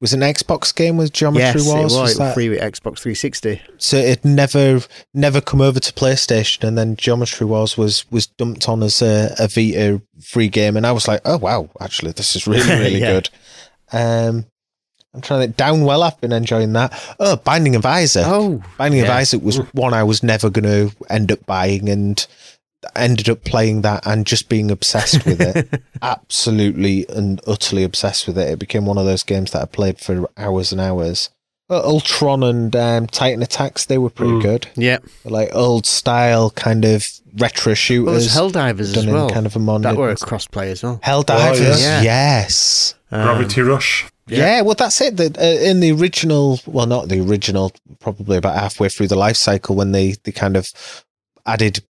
[0.00, 1.78] was an Xbox game with Geometry yes, Wars.
[1.78, 1.94] it was.
[1.96, 2.34] was that?
[2.34, 3.62] free with Xbox 360.
[3.78, 4.80] so it never
[5.14, 9.34] never come over to PlayStation, and then Geometry Wars was was dumped on as a,
[9.38, 13.00] a Vita free game, and I was like, oh wow, actually this is really really
[13.00, 13.12] Yeah.
[13.12, 13.30] good.
[13.92, 14.46] Um,
[15.14, 16.02] I'm trying to Downwell.
[16.02, 16.92] I've been enjoying that.
[17.20, 18.24] Oh, Binding of Isaac.
[18.26, 19.10] Oh, Binding of.
[19.10, 22.26] Isaac was one I was never going to end up buying, and
[22.96, 25.82] ended up playing that and just being obsessed with it.
[26.02, 28.48] Absolutely and utterly obsessed with it.
[28.50, 31.30] It became one of those games that I played for hours and hours.
[31.70, 34.42] Uh, Ultratron and um, Titan Attacks, they were pretty Mm.
[34.42, 34.66] good.
[34.76, 34.98] Yeah.
[35.24, 37.06] Like old style kind of
[37.38, 38.34] retro Well, shooters.
[38.34, 39.30] there's Helldivers done as in well.
[39.30, 39.82] kind of a modern.
[39.82, 41.00] that were a cross-play as well.
[41.02, 42.02] Helldivers, Oh, yeah.
[42.02, 42.94] yes.
[43.10, 44.06] Um, Gravity Rush.
[44.26, 44.38] Yeah.
[44.38, 44.60] Yeah.
[44.62, 45.16] well, that's it.
[45.16, 49.36] The, uh, in the original, well, not the original, probably about halfway through the life
[49.36, 50.70] cycle when they, they kind of
[51.46, 51.82] added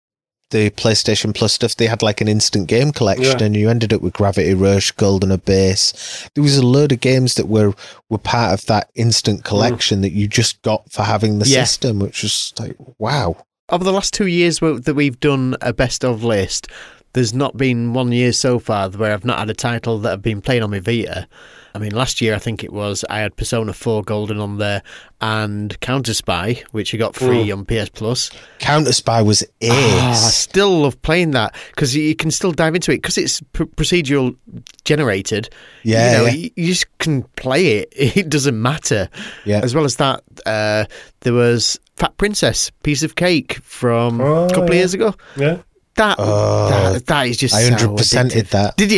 [0.51, 3.45] the PlayStation Plus stuff, they had like an instant game collection, Yeah.
[3.45, 6.29] and you ended up with Gravity Rush, Golden Abyss.
[6.35, 7.73] There was a load of games that were
[8.09, 9.45] were part of that instant mm.
[9.45, 11.63] collection that you just got for having the Yeah.
[11.63, 13.37] system, which was like wow.
[13.69, 16.67] Over the last two years that we've done a best of list,
[17.13, 20.21] there's not been one year so far where I've not had a title that I've
[20.21, 21.27] been playing on my Vita.
[21.73, 24.83] I mean, last year I think it was I had Persona 4 Golden on there
[25.21, 28.31] and CounterSpy, which I got free on PS Plus.
[28.59, 29.71] CounterSpy was ace.
[29.71, 33.41] Ah, I still love playing that because you can still dive into it because it's
[33.53, 34.35] pr- procedural
[34.83, 35.49] generated.
[35.83, 36.31] Yeah, you, know, yeah.
[36.31, 37.93] you, you just can play it.
[38.21, 39.09] It doesn't matter.
[39.45, 39.61] Yeah.
[39.63, 40.85] As well as that, uh,
[41.21, 45.15] there was Fat Princess, piece of cake from Oh, a couple of years ago.
[45.37, 45.59] Yeah.
[45.95, 48.49] That, Oh, that that is just I 100%ed addictive.
[48.51, 48.77] that.
[48.77, 48.97] Did you?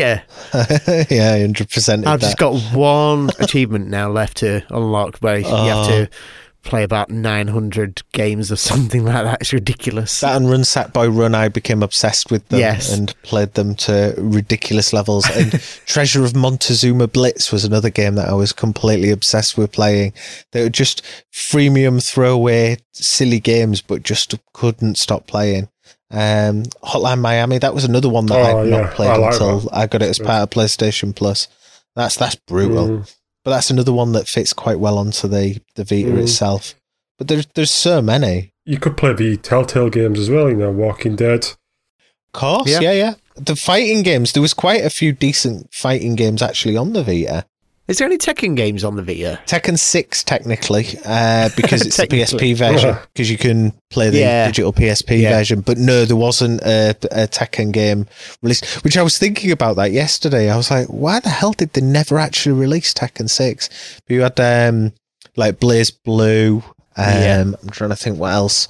[1.16, 2.06] yeah, hundred percent.
[2.06, 6.16] I've just got one achievement now left to unlock where you have to oh.
[6.62, 9.42] play about 900 games or something like that.
[9.42, 10.20] It's ridiculous.
[10.20, 12.96] That and Run Sackboy Run, I became obsessed with them Yes.
[12.96, 15.28] and played them to ridiculous levels.
[15.36, 15.52] And
[15.88, 20.14] Treasure of Montezuma Blitz was another game that I was completely obsessed with playing.
[20.52, 21.02] They were just
[21.34, 25.70] freemium throwaway silly games, but just couldn't stop playing.
[26.14, 28.82] Um, Hotline Miami, that was another one that Oh, I'd yeah.
[28.82, 29.74] not played I like until that.
[29.76, 31.48] I got it as part of PlayStation Plus.
[31.96, 32.88] That's that's brutal.
[32.88, 33.16] Mm.
[33.44, 36.22] But that's another one that fits quite well onto the, the Vita Mm.
[36.22, 36.76] itself.
[37.18, 38.54] But there's there's so many.
[38.66, 41.46] You could play the Telltale games as well, you know, Walking Dead.
[41.46, 42.80] Of course, Yeah.
[42.80, 42.92] yeah.
[42.94, 47.04] yeah, The fighting games, there was quite a few decent fighting games actually on the
[47.04, 47.46] Vita.
[47.88, 49.40] Is there any Tekken games on the Vita?
[49.46, 54.46] Tekken 6, technically, uh, because it's the PSP version, because you can play the Yeah.
[54.48, 55.38] digital PSP Yeah.
[55.38, 55.60] version.
[55.60, 58.08] But no, there wasn't a, a Tekken game
[58.42, 60.50] released, which I was thinking about that yesterday.
[60.50, 63.70] I was like, why the hell did they never actually release Tekken 6?
[64.08, 64.94] But you had um,
[65.36, 66.64] like BlazBlue.
[66.64, 67.42] Um, Yeah.
[67.62, 68.70] I'm trying to think what else.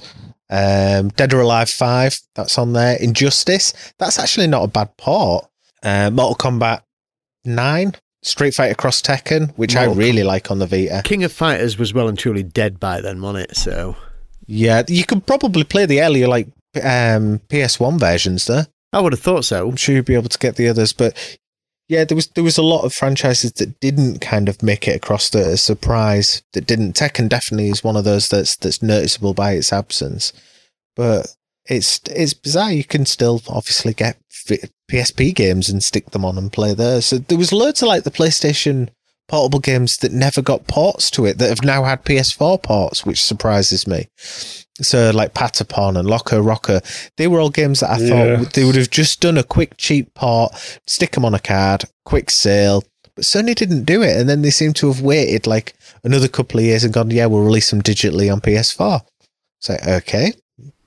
[0.50, 2.96] Um, Dead or Alive 5, that's on there.
[2.96, 5.46] Injustice, that's actually not a bad port.
[5.84, 6.80] Uh, Mortal Kombat
[7.44, 7.94] 9,
[8.26, 11.02] Street Fighter Cross Tekken, which I Mortal really like on the Vita.
[11.04, 13.56] King of Fighters was well and truly dead by then, wasn't it?
[13.56, 13.96] So
[14.46, 18.66] Yeah, you could probably play the earlier like um, PS1 versions there.
[18.92, 19.68] I would have thought so.
[19.68, 21.38] I'm sure you'd be able to get the others, but
[21.88, 24.96] yeah, there was there was a lot of franchises that didn't kind of make it
[24.96, 26.94] across the a surprise that didn't.
[26.94, 30.32] Tekken definitely is one of those that's that's noticeable by its absence,
[30.96, 31.34] but
[31.66, 32.72] it's it's bizarre.
[32.72, 34.23] You can still obviously get v-
[34.90, 37.00] PSP games and stick them on and play there.
[37.00, 38.88] So there was loads of like the PlayStation
[39.28, 43.22] portable games that never got ports to it that have now had PS4 ports, which
[43.22, 44.06] surprises me.
[44.82, 46.82] So like Patapon and LocoRoco,
[47.16, 48.36] they were all games that I Yeah.
[48.38, 50.52] thought they would have just done a quick cheap port,
[50.86, 52.84] stick them on a card, quick sale.
[53.16, 56.58] But Sony didn't do it, and then they seem to have waited like another couple
[56.58, 59.02] of years and gone, "Yeah, we'll release them digitally on PS4."
[59.60, 60.34] It's like, okay,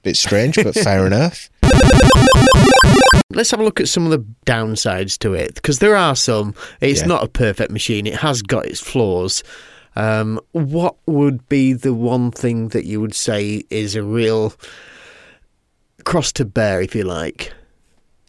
[0.04, 1.50] bit strange, but fair enough.
[3.30, 6.56] Let's have a look at some of the downsides to it because there are some.
[6.80, 7.08] It's Yeah.
[7.08, 8.08] not a perfect machine.
[8.08, 9.44] It has got its flaws.
[9.98, 14.54] Um, what would be the one thing that you would say is a real
[16.06, 17.52] cross to bear, if you like?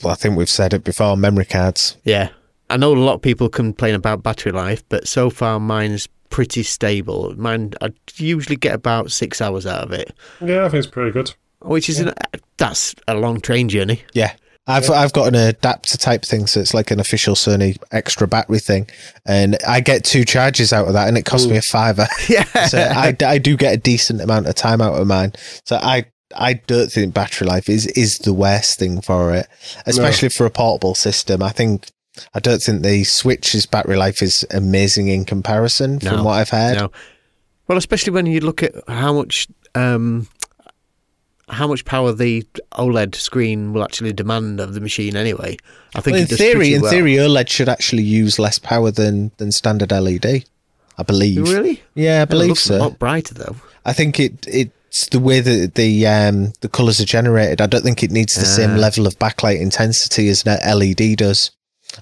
[0.03, 1.17] Well, I think we've said it before.
[1.17, 1.97] Memory cards.
[2.05, 2.31] Yeah,
[2.71, 6.63] I know a lot of people complain about battery life, but so far mine's pretty
[6.65, 7.35] stable.
[7.37, 10.13] Mine, I usually get about six hours out of it,
[10.45, 11.35] Yeah, I think it's pretty good.
[11.61, 12.13] which is an,
[12.57, 14.03] that's a long train journey.
[14.13, 14.33] Yeah.
[14.69, 18.59] I've I've got an adapter type thing, so it's like an official Sony extra battery
[18.59, 18.89] thing,
[19.27, 22.07] and I get two charges out of that, and it costs me a fiver.
[22.29, 25.33] Yeah, so I, I do get a decent amount of time out of mine.
[25.64, 26.05] So I
[26.37, 29.47] I don't think battery life is is the worst thing for it,
[29.87, 31.43] especially for a portable system.
[31.43, 31.89] I think
[32.35, 36.77] I don't think the Switch's battery life is amazing in comparison from what I've heard.
[36.77, 36.93] No.
[37.66, 40.27] Well, especially when you look at how much um,
[41.51, 45.17] how much power the OLED screen will actually demand of the machine.
[45.17, 45.57] Anyway,
[45.95, 46.91] I think Well, in theory, in well.
[46.91, 50.45] theory, OLED should actually use less power than than standard LED.
[51.01, 51.49] I believe.
[51.49, 51.83] Really?
[51.95, 52.79] Yeah, I believe It looks a so.
[52.79, 53.57] lot brighter though.
[53.85, 57.61] I think it it's the way that the um the colours are generated.
[57.61, 58.77] I don't think it needs the same Ah.
[58.79, 61.51] level of backlight intensity as an LED does.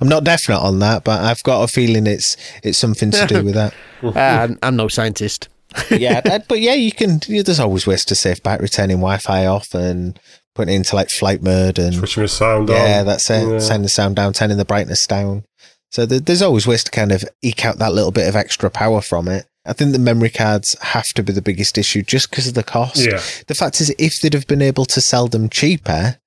[0.01, 3.45] I'm not definite on that, but I've got a feeling it's it's something to do
[3.47, 3.75] with that.
[4.03, 5.49] Uh, I'm no scientist.
[5.91, 7.21] Yeah, that, but yeah, you can.
[7.27, 10.19] You there's always ways to save battery, turning Wi-Fi off and
[10.55, 13.07] putting it into like flight mode and Switching the sound yeah, on.
[13.07, 13.47] that's it.
[13.47, 13.59] Yeah.
[13.59, 15.45] Turning the sound down, turning the brightness down.
[15.93, 18.71] So there, there's always ways to kind of eke out that little bit of extra
[18.71, 19.47] power from it.
[19.67, 22.63] I think the memory cards have to be the biggest issue just because of the
[22.63, 23.05] cost.
[23.05, 23.21] Yeah.
[23.49, 26.19] The fact is, if they'd have been able to sell them cheaper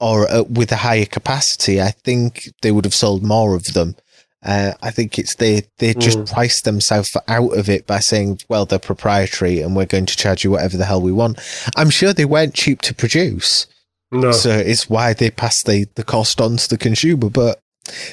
[0.00, 3.96] or uh, with a higher capacity, I think they would have sold more of them.
[4.44, 6.32] Uh, I think it's they they just Mm.
[6.32, 10.44] priced themselves out of it by saying, well, they're proprietary and we're going to charge
[10.44, 11.38] you whatever the hell we want.
[11.76, 13.66] I'm sure they weren't cheap to produce.
[14.12, 14.30] No.
[14.32, 17.28] So it's why they pass the, the cost on to the consumer.
[17.30, 17.60] But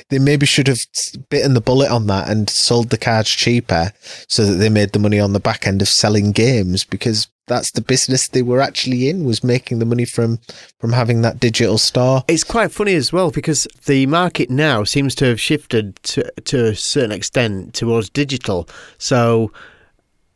[0.10, 0.86] they maybe should have
[1.30, 3.92] bitten the bullet on that and sold the cards cheaper
[4.28, 7.72] so that they made the money on the back end of selling games because that's
[7.72, 10.40] the business they were actually in was making the money from
[10.80, 12.24] from having that digital star.
[12.28, 16.66] It's quite funny as well because the market now seems to have shifted to, to
[16.68, 18.68] a certain extent towards digital.
[18.98, 19.52] So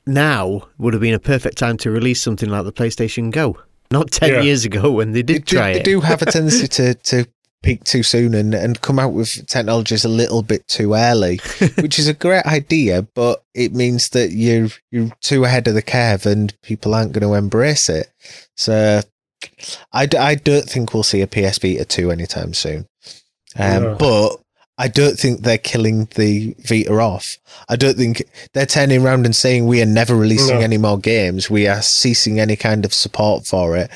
[0.05, 3.57] now would have been a perfect time to release something like the PlayStation Go.
[3.91, 4.41] Not 10 Yeah.
[4.41, 5.85] years ago when they They did do, try they it.
[5.85, 7.25] do have a tendency to, to
[7.61, 11.39] peak too soon and, and come out with technologies a little bit too early,
[11.79, 15.81] which is a great idea, but it means that you're you're too ahead of the
[15.81, 18.11] curve and people aren't going to embrace it.
[18.55, 19.01] So
[19.93, 22.87] I, d- I don't think we'll see a PS Vita 2 anytime soon.
[23.57, 23.95] Um, No.
[23.95, 24.37] But
[24.77, 27.37] I don't think they're killing the Vita off.
[27.67, 30.61] I don't think they're turning around and saying we are never releasing No.
[30.63, 31.49] any more games.
[31.49, 33.89] We are ceasing any kind of support for it.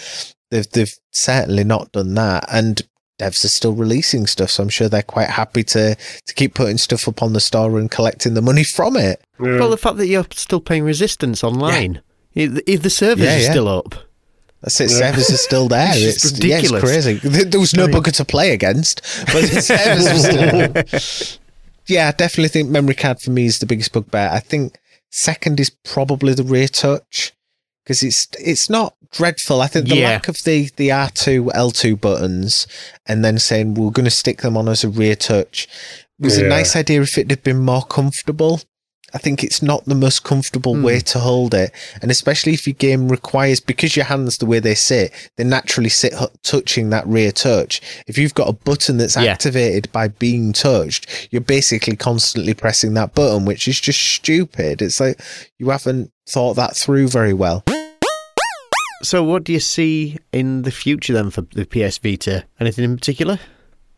[0.52, 2.82] They've they've certainly not done that, and
[3.24, 4.50] devs are still releasing stuff.
[4.52, 7.80] So I'm sure they're quite happy to to keep putting stuff up on the store
[7.80, 9.22] and collecting the money from it.
[9.40, 9.60] Yeah.
[9.60, 12.02] Well, the fact that you're still paying Resistance online,
[12.34, 13.96] if if the servers Yeah, are still up.
[14.62, 14.92] That's it.
[14.92, 14.98] Yeah.
[15.12, 15.90] Servers are still there.
[15.94, 17.06] It's it's just yeah, it's ridiculous.
[17.06, 17.28] crazy.
[17.30, 20.08] There there was no I mean- bugger to play against, but the servers
[20.92, 21.40] are still.
[21.86, 24.30] Yeah, I definitely think memory card for me is the biggest bugbear.
[24.32, 24.80] I think
[25.12, 27.34] second is probably the rear touch
[27.84, 29.62] because it's it's not dreadful.
[29.62, 30.10] I think the Yeah.
[30.10, 32.68] lack of the the R two L two buttons
[33.06, 35.68] and then saying we're going to stick them on as a rear touch
[36.20, 38.62] was a nice idea if it had been more comfortable.
[39.14, 40.84] I think it's not the most comfortable Hmm.
[40.84, 44.60] way to hold it, and especially if your game requires because your hands the way
[44.60, 47.80] they sit, they naturally sit touching that rear touch.
[48.08, 49.32] If you've got a button that's Yeah.
[49.34, 54.82] activated by being touched, you're basically constantly pressing that button, which is just stupid.
[54.82, 55.20] It's like
[55.60, 57.64] you haven't thought that through very well.
[59.04, 62.46] So, what do you see in the future then for the PS Vita?
[62.60, 63.40] Anything in particular?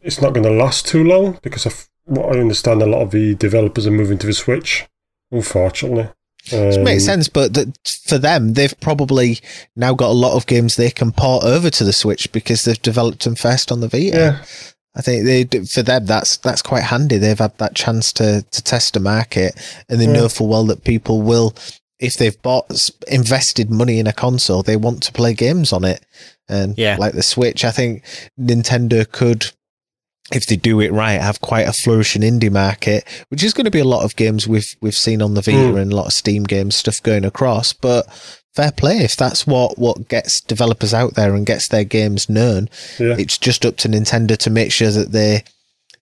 [0.01, 3.09] it's not going to last too long because of what I understand, a lot of
[3.09, 4.85] the developers are moving to the Switch.
[5.31, 6.09] Unfortunately,
[6.51, 7.67] It um, makes sense, but th-
[8.07, 9.39] for them, they've probably
[9.75, 12.81] now got a lot of games they can port over to the Switch because they've
[12.81, 14.17] developed them first on the Vita.
[14.17, 14.43] Yeah,
[14.95, 17.17] I think they d- for them that's that's quite handy.
[17.17, 19.55] They've had that chance to to test a market,
[19.89, 20.13] and they Yeah.
[20.13, 21.55] know full well that people will,
[21.99, 26.05] if they've bought invested money in a console, they want to play games on it.
[26.47, 26.97] And Yeah.
[26.97, 28.03] like the Switch, I think
[28.39, 29.51] Nintendo could.
[30.33, 33.71] If they do it right, have quite a flourishing indie market, which is going to
[33.71, 35.81] be a lot of games we've we've seen on the Vita Mm.
[35.81, 37.73] and a lot of Steam games stuff going across.
[37.73, 38.07] But
[38.55, 42.69] fair play if that's what what gets developers out there and gets their games known
[42.97, 43.13] yeah.
[43.19, 45.43] it's just up to Nintendo to make sure that they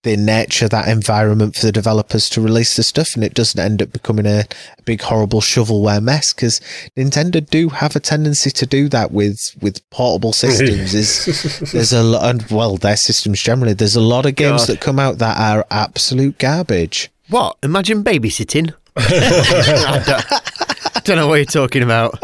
[0.04, 3.82] they nurture that environment for the developers to release the stuff and it doesn't end
[3.82, 4.46] up becoming a,
[4.78, 6.62] a big horrible shovelware mess because
[6.96, 12.04] Nintendo do have a tendency to do that with with portable systems is there's a
[12.04, 14.76] lot and well their systems generally there's a lot of games God.
[14.76, 17.58] that come out that are absolute garbage What?
[17.64, 18.74] Imagine babysitting.
[18.98, 22.20] I don't, don't know what you're talking about.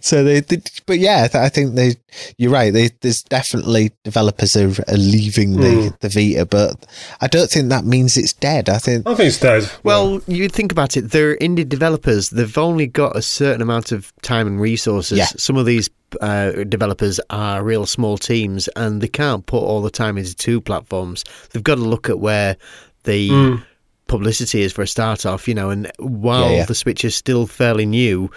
[0.00, 1.94] So they, they but yeah I think they
[2.38, 5.98] you're right they, there's definitely developers are, are leaving the, Mm.
[6.00, 6.86] the Vita but
[7.20, 9.70] I don't think that means it's dead I think I think it's dead.
[9.82, 12.30] Well, you think about it, they're indie developers.
[12.30, 15.18] They've only got a certain amount of time and resources.
[15.18, 15.26] Yeah.
[15.36, 19.90] Some of these uh, developers are real small teams and they can't put all the
[19.90, 21.24] time into two platforms.
[21.52, 22.56] They've got to look at where
[23.04, 23.62] the Mm.
[24.08, 26.64] publicity is for a start off, you know, and while Yeah, yeah.
[26.66, 28.30] the Switch is still fairly new,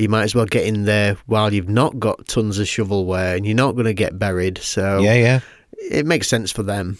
[0.00, 3.44] you might as well get in there while you've not got tons of shovelware and
[3.46, 4.58] you're not going to get buried.
[4.58, 5.40] So yeah yeah
[5.90, 6.98] it makes sense for them.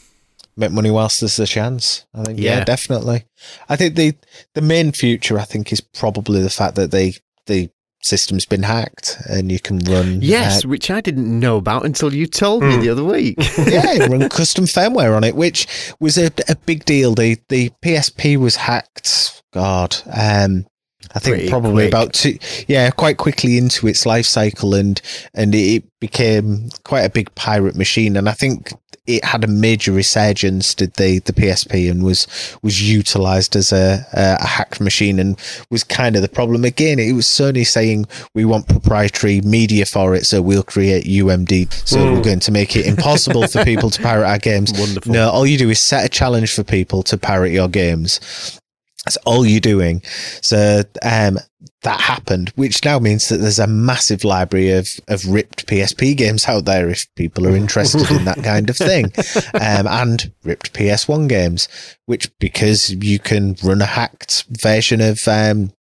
[0.56, 2.04] make money whilst there's a chance.
[2.14, 2.58] I think, yeah.
[2.58, 2.64] Yeah.
[2.64, 3.24] definitely.
[3.68, 4.14] I think the
[4.54, 7.14] the main future, I think, is probably the fact that they
[7.46, 7.70] the
[8.02, 10.22] system's been hacked and you can run.
[10.22, 12.80] Yes, uh, which I didn't know about until you told me Mm.
[12.80, 13.36] the other week.
[13.68, 15.66] yeah, run custom firmware on it, which
[16.00, 17.14] was a, a big deal.
[17.14, 19.42] The the PSP was hacked.
[19.52, 20.66] God, um,
[21.14, 21.88] I think Pretty probably quick.
[21.88, 22.38] about two.
[22.68, 25.00] Yeah, quite quickly into its life cycle, and
[25.34, 28.16] and it became quite a big pirate machine.
[28.16, 28.72] And I think
[29.06, 32.28] it had a major resurgence, did the the PSP, and was
[32.62, 35.36] was utilized as a a hacked machine, and
[35.70, 37.00] was kind of the problem again.
[37.00, 41.98] It was Sony saying we want proprietary media for it, so we'll create UMD, so
[41.98, 42.14] mm.
[42.14, 44.72] we're going to make it impossible for people to pirate our games.
[44.78, 45.12] Wonderful.
[45.12, 48.59] No, all you do is set a challenge for people to pirate your games.
[49.04, 50.02] That's all you're doing.
[50.42, 51.38] So um,
[51.82, 56.46] that happened, which now means that there's a massive library of, of ripped PSP games
[56.46, 59.12] out there if people are interested in that kind of thing.
[59.54, 61.68] Um, and ripped PS1 games,
[62.06, 65.72] which because you can run a hacked version of um,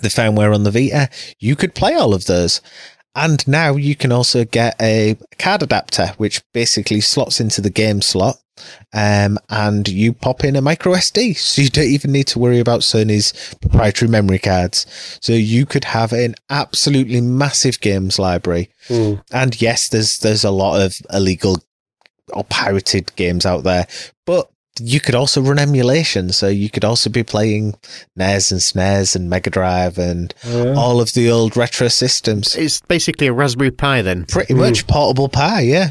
[0.00, 1.08] the firmware on the Vita,
[1.38, 2.60] you could play all of those.
[3.14, 8.02] And now you can also get a card adapter, which basically slots into the game
[8.02, 8.41] slot
[8.92, 12.58] um, and you pop in a micro SD, so you don't even need to worry
[12.58, 14.86] about Sony's proprietary memory cards.
[15.20, 18.70] So you could have an absolutely massive games library.
[18.88, 19.22] Mm.
[19.32, 21.62] And yes, there's there's a lot of illegal
[22.32, 23.86] or pirated games out there,
[24.26, 24.48] but
[24.80, 27.74] you could also run emulation, so you could also be playing
[28.16, 30.74] NES and SNES and Mega Drive and yeah.
[30.74, 32.56] all of the old retro systems.
[32.56, 34.24] It's basically a Raspberry Pi, then.
[34.24, 34.60] Pretty mm.
[34.60, 35.90] much portable Pi, yeah.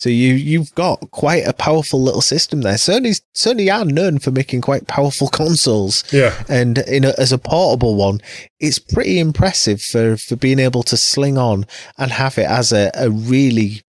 [0.00, 2.76] So you you've got quite a powerful little system there.
[2.76, 6.04] Sony Sony are known for making quite powerful consoles.
[6.10, 8.20] Yeah, and in a, as a portable one,
[8.58, 11.66] it's pretty impressive for for being able to sling on
[11.98, 13.82] and have it as a, a really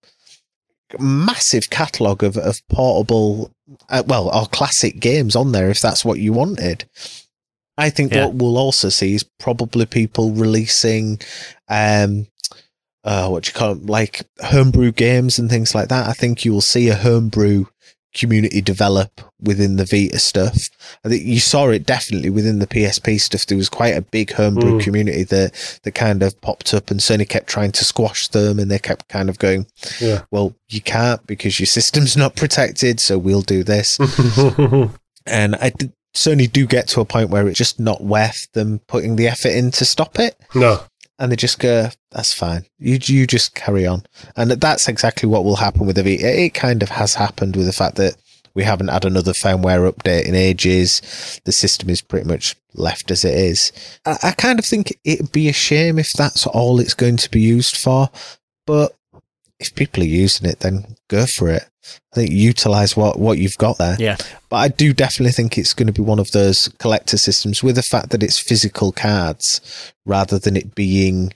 [1.00, 3.50] massive catalog of of portable,
[3.88, 6.90] uh, well, or classic games on there if that's what you wanted.
[7.78, 8.26] I think yeah.
[8.26, 11.22] what we'll also see is probably people releasing
[11.70, 12.28] um,
[13.04, 16.08] uh, what you call like homebrew games and things like that.
[16.08, 17.66] I think you will see a homebrew
[18.14, 20.70] community develop within the Vita stuff.
[21.06, 23.46] I think you saw it definitely within the PSP stuff.
[23.46, 24.84] There was quite a big homebrew mm.
[24.84, 28.70] community that that kind of popped up, and Sony kept trying to squash them, and
[28.70, 29.66] they kept kind of going,
[30.00, 30.24] yeah.
[30.32, 33.98] "Well, you can't because your system's not protected, so we'll do this."
[35.26, 35.94] and I did.
[36.14, 39.54] Sony do get to a point where it's just not worth them putting the effort
[39.54, 40.36] in to stop it.
[40.54, 40.82] No
[41.22, 42.66] and they just go, "That's fine.
[42.80, 44.04] You you just carry on."
[44.36, 46.46] And that's exactly what will happen with the Vita.
[46.46, 48.16] It kind of has happened with the fact that
[48.56, 51.40] we haven't had another firmware update in ages.
[51.46, 53.72] The system is pretty much left as it is.
[54.04, 57.30] I, I kind of think it'd be a shame if that's all it's going to
[57.30, 58.10] be used for.
[58.66, 58.96] But
[59.62, 61.64] if people are using it, then go for it.
[62.14, 63.96] I think utilize what, what you've got there.
[64.00, 64.18] Yeah.
[64.50, 67.76] But I do definitely think it's going to be one of those collector systems with
[67.76, 71.34] the fact that it's physical cards rather than it being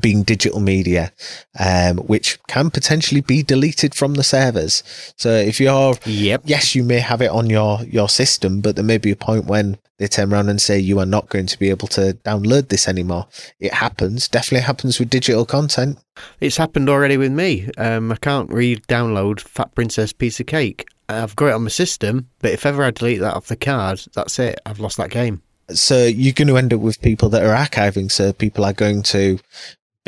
[0.00, 1.12] being digital media,
[1.58, 4.82] um, which can potentially be deleted from the servers.
[5.16, 6.42] So if you're, yep.
[6.44, 9.46] yes, you may have it on your, your system, but there may be a point
[9.46, 12.68] when they turn around and say you are not going to be able to download
[12.68, 13.26] this anymore.
[13.58, 14.28] It happens.
[14.28, 15.98] Definitely happens with digital content.
[16.40, 17.70] It's happened already with me.
[17.78, 20.86] Um, I can't re-download Fat Princess Piece of Cake.
[21.08, 24.02] I've got it on my system, but if ever I delete that off the card,
[24.14, 24.60] that's it.
[24.66, 25.42] I've lost that game.
[25.70, 28.10] So you're going to end up with people that are archiving.
[28.10, 29.38] So people are going to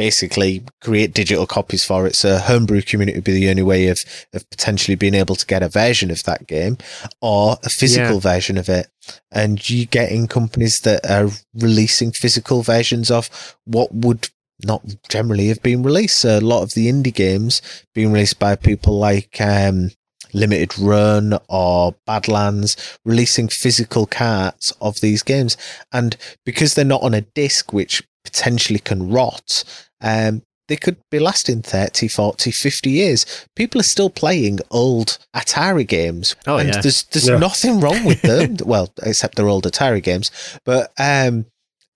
[0.01, 2.16] basically create digital copies for it.
[2.16, 5.62] So homebrew community would be the only way of, of potentially being able to get
[5.62, 6.78] a version of that game
[7.20, 8.20] or a physical yeah.
[8.20, 8.86] version of it.
[9.30, 13.28] And you getting companies that are releasing physical versions of
[13.66, 14.30] what would
[14.64, 14.80] not
[15.11, 16.20] generally have been released.
[16.20, 17.61] So a lot of the indie games
[17.94, 19.90] being released by people like, um,
[20.32, 25.59] Limited Run or Badlands, releasing physical carts of these games.
[25.92, 29.64] And because they're not on a disc, which potentially can rot,
[30.00, 33.46] um, they could be lasting 30, 40, 50 years.
[33.56, 36.36] People are still playing old Atari games.
[36.46, 36.80] Oh, and yeah.
[36.80, 37.38] there's, there's yeah.
[37.38, 38.56] nothing wrong with them.
[38.64, 40.30] well, except they're old Atari games.
[40.64, 41.46] But um,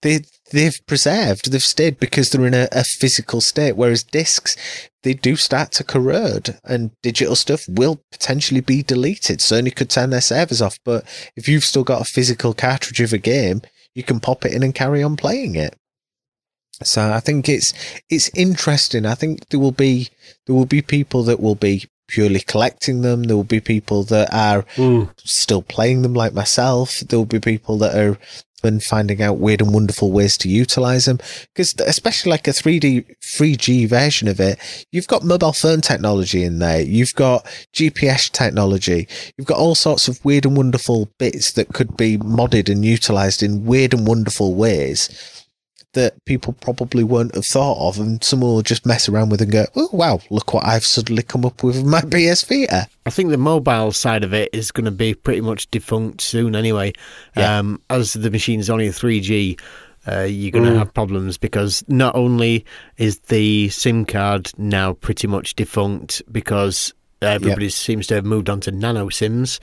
[0.01, 3.77] they, they've preserved, they've stayed because they're in a, a physical state.
[3.77, 4.57] Whereas discs,
[5.03, 9.39] they do start to corrode and digital stuff will potentially be deleted.
[9.39, 10.79] Sony could turn their servers off.
[10.83, 11.05] But
[11.37, 13.61] if you've still got a physical cartridge of a game,
[13.93, 15.77] you can pop it in and carry on playing it.
[16.83, 17.73] So I think it's
[18.09, 19.05] it's interesting.
[19.05, 20.09] I think there will be
[20.45, 23.23] there will be people that will be purely collecting them.
[23.23, 25.09] There will be people that are mm.
[25.17, 26.99] still playing them, like myself.
[26.99, 28.17] There will be people that are
[28.65, 31.19] and finding out weird and wonderful ways to utilize them.
[31.53, 34.59] Because especially like a 3D 3G version of it,
[34.91, 36.81] you've got mobile phone technology in there.
[36.81, 39.07] You've got GPS technology.
[39.37, 43.43] You've got all sorts of weird and wonderful bits that could be modded and utilized
[43.43, 45.09] in weird and wonderful ways
[45.95, 49.51] that people probably won't have thought of, and someone will just mess around with and
[49.51, 53.31] go, "Oh wow, look what I've suddenly come up with my PS Vita." I think
[53.31, 56.93] the mobile side of it is going to be pretty much defunct soon, anyway.
[57.35, 57.57] Yeah.
[57.57, 59.57] Um, as the machine's only three G.
[60.07, 60.77] Uh, you're going to mm.
[60.77, 62.63] have problems because not only
[62.97, 66.93] is the SIM card now pretty much defunct because
[67.23, 69.59] everybody seems to have moved on to nano SIMs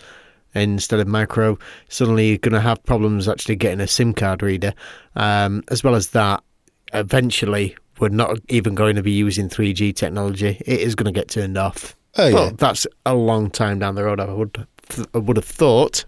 [0.54, 1.58] instead of micro.
[1.88, 4.74] Suddenly, you're going to have problems actually getting a SIM card reader.
[5.16, 6.42] Um, as well as that,
[6.92, 10.60] eventually, we're not even going to be using 3G technology.
[10.66, 11.96] It is going to get turned off.
[12.16, 12.34] Oh yeah.
[12.34, 14.20] Well, that's a long time down the road.
[14.20, 14.66] I would
[15.14, 16.04] I would have thought.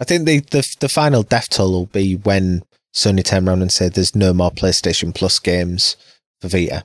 [0.00, 2.62] I think the, the the final death toll will be when
[2.94, 5.96] Sony turn around and say there's no more PlayStation Plus games
[6.40, 6.84] for Vita.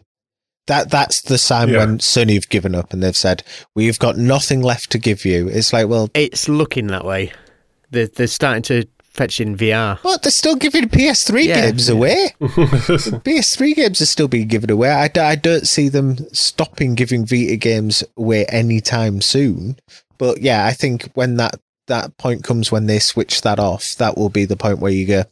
[0.68, 1.80] That that's the sign Yeah.
[1.80, 3.44] when Sony have given up and they've said
[3.76, 5.48] we've got nothing left to give you.
[5.48, 7.32] It's like, well, It's looking that way.
[7.90, 9.98] They're, they're starting to fetch in VR.
[10.04, 11.62] But They're still giving PS3 Yeah.
[11.72, 12.34] games away.
[12.42, 14.90] PS3 games are still being given away.
[14.92, 19.78] I, I don't see them stopping giving Vita games away anytime soon.
[20.18, 24.18] But yeah, I think when that that point comes when they switch that off, that
[24.18, 25.24] will be the point where you go,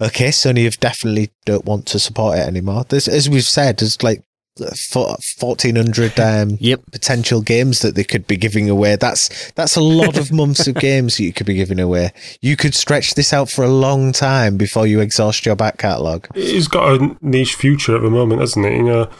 [0.00, 2.84] okay, Sony have definitely don't want to support it anymore.
[2.88, 4.22] There's, as we've said, there's like
[4.58, 6.82] 1400 um, Yep.
[6.92, 8.96] potential games that they could be giving away.
[8.96, 12.12] That's that's a lot of months of games that you could be giving away.
[12.40, 16.28] You could stretch this out for a long time before you exhaust your back catalogue.
[16.34, 18.74] It's got a niche future at the moment, hasn't it?
[18.74, 19.10] You know,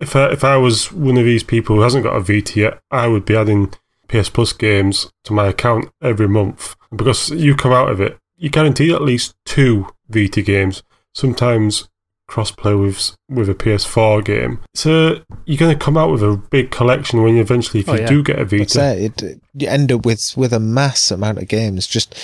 [0.00, 2.80] if I, if I was one of these people who hasn't got a VT yet,
[2.90, 3.72] I would be adding
[4.08, 8.50] PS Plus games to my account every month because you come out of it, you
[8.50, 10.82] guarantee at least two Vita games.
[11.14, 11.88] Sometimes
[12.28, 14.60] crossplay with with a PS4 game.
[14.74, 17.94] So you're going to come out with a big collection when you eventually, if Oh,
[17.94, 18.06] you yeah.
[18.06, 18.96] do get a Vita.
[18.96, 19.22] it.
[19.22, 22.14] It- You end up with with a mass amount of games just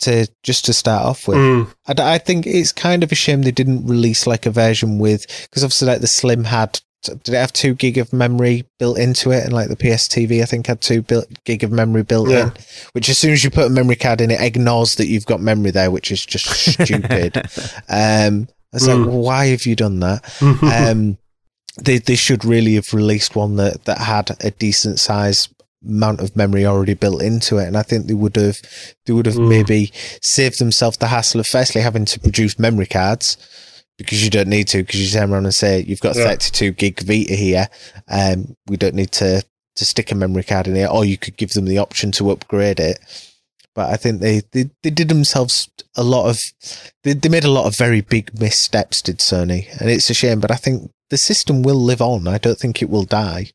[0.00, 1.36] to just to start off with.
[1.38, 4.50] Mm, I, d- I think it's kind of a shame they didn't release like a
[4.50, 8.64] version with because obviously like the Slim had did it have two gig of memory
[8.78, 11.70] built into it and like the PS TV I think had two built, gig of
[11.70, 12.46] memory built Yeah.
[12.46, 12.52] in
[12.92, 15.40] which as soon as you put a memory card in it ignores that you've got
[15.40, 16.46] memory there which is just
[16.82, 17.36] stupid
[17.88, 19.12] um I was like Mm.
[19.12, 20.24] why have you done that
[20.62, 21.16] um,
[21.80, 25.48] they they should really have released one that that had a decent size
[25.88, 28.58] amount of memory already built into it, and I think they would have
[29.06, 29.48] they would have Mm.
[29.48, 33.36] maybe saved themselves the hassle of firstly having to produce memory cards
[33.98, 36.24] because you don't need to because you turn around and say you've got Yeah.
[36.24, 37.68] 32 gig Vita here,
[38.08, 39.42] um, we don't need to
[39.76, 42.30] to stick a memory card in it, or you could give them the option to
[42.30, 42.98] upgrade it.
[43.74, 46.40] But I think they, they, they did themselves a lot of
[47.04, 50.40] they, they made a lot of very big missteps, did Sony, and it's a shame.
[50.40, 52.26] But I think the system will live on.
[52.26, 53.50] I don't think it will die.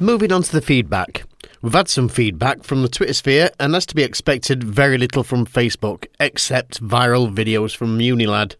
[0.00, 1.24] Moving on to the feedback.
[1.60, 5.24] We've had some feedback from the Twitter sphere, and as to be expected, very little
[5.24, 8.54] from Facebook, except viral videos from Unilad.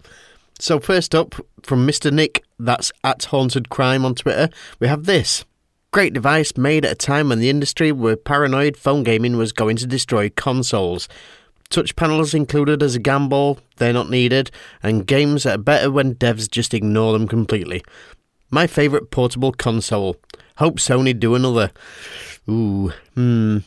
[0.58, 2.12] So, first up, from Mr.
[2.12, 4.48] Nick, that's at Haunted Crime on Twitter,
[4.80, 5.44] we have this.
[5.92, 9.76] Great device made at a time when the industry were paranoid phone gaming was going
[9.76, 11.08] to destroy consoles.
[11.70, 14.50] Touch panels included as a gamble, they're not needed,
[14.82, 17.82] and games are better when devs just ignore them completely.
[18.50, 20.16] My favourite portable console.
[20.58, 21.70] Hope Sony do another.
[22.48, 23.58] Ooh, hmm.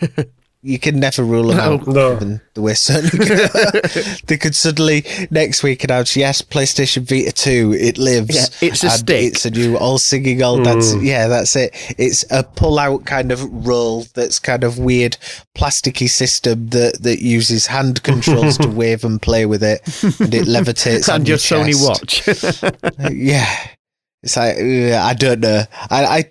[0.66, 1.86] You can never rule them out.
[1.86, 2.14] No.
[2.14, 7.98] given The way Sony, they could suddenly next week announce, yes, PlayStation Vita Two, it
[7.98, 8.34] lives.
[8.34, 9.24] Yeah, it's a and stick.
[9.24, 11.00] It's a new all singing, all dancing.
[11.00, 11.06] Mm.
[11.06, 11.74] Yeah, that's it.
[11.98, 15.18] It's a pull out kind of roll that's kind of weird,
[15.54, 19.82] plasticky system that that uses hand controls to wave and play with it,
[20.18, 22.26] and it levitates on and your Sony watch.
[23.12, 23.68] yeah,
[24.24, 25.64] it's like uh, I don't know.
[25.90, 26.24] I, I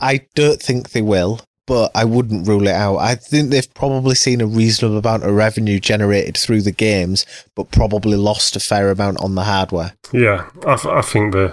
[0.00, 2.96] I don't think they will, but I wouldn't rule it out.
[2.96, 7.70] I think they've probably seen a reasonable amount of revenue generated through the games, but
[7.70, 9.92] probably lost a fair amount on the hardware.
[10.10, 11.52] Yeah, I, th- I think they,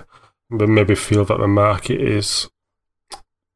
[0.49, 2.49] they maybe feel that the market is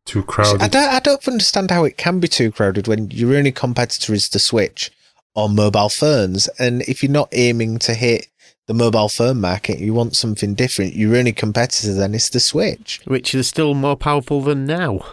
[0.06, 0.62] too crowded.
[0.62, 4.14] I don't I don't understand how it can be too crowded when your only competitor
[4.14, 4.92] is the Switch
[5.36, 8.28] or mobile phones, and if you're not aiming to hit
[8.68, 10.96] the mobile phone market, you want something different.
[10.96, 13.02] Your only competitor then is the Switch.
[13.06, 15.06] Which is still more powerful than now.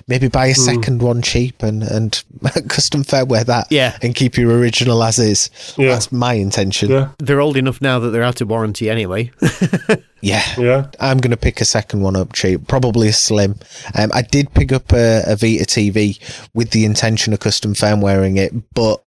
[0.08, 2.24] maybe buy a second one cheap and and
[2.70, 3.68] custom firmware that.
[3.70, 3.98] Yeah.
[4.02, 5.50] and keep your original as is.
[5.78, 5.90] Yeah.
[5.94, 6.90] That's my intention.
[6.90, 9.32] Yeah, They're old enough now that they're out of warranty anyway.
[10.22, 10.44] yeah.
[10.58, 10.88] yeah.
[11.00, 13.56] I'm going to pick a second one up cheap, probably a slim.
[13.98, 16.20] Um, I did pick up a, a Vita TV
[16.54, 19.04] with the intention of custom firmwaring it, but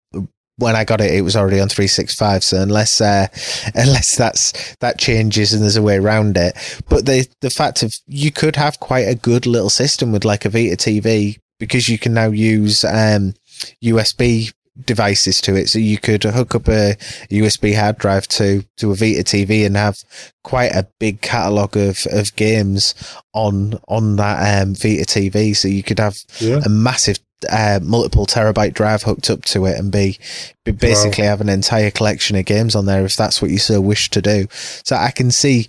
[0.58, 2.42] when I got it, it was already on 365.
[2.42, 3.26] So unless uh,
[3.74, 6.54] unless that's that changes and there's a way around it,
[6.88, 10.44] but the the fact of you could have quite a good little system with like
[10.44, 13.34] a Vita TV because you can now use um,
[13.82, 14.52] USB
[14.84, 16.96] devices to it so you could hook up a
[17.30, 19.98] USB hard drive to to a Vita TV and have
[20.44, 22.94] quite a big catalog of of games
[23.32, 26.60] on on that um, Vita TV so you could have Yeah.
[26.64, 27.18] a massive
[27.50, 30.18] uh, multiple terabyte drive hooked up to it and be,
[30.64, 33.78] be basically have an entire collection of games on there if that's what you so
[33.80, 35.68] wish to do so I can see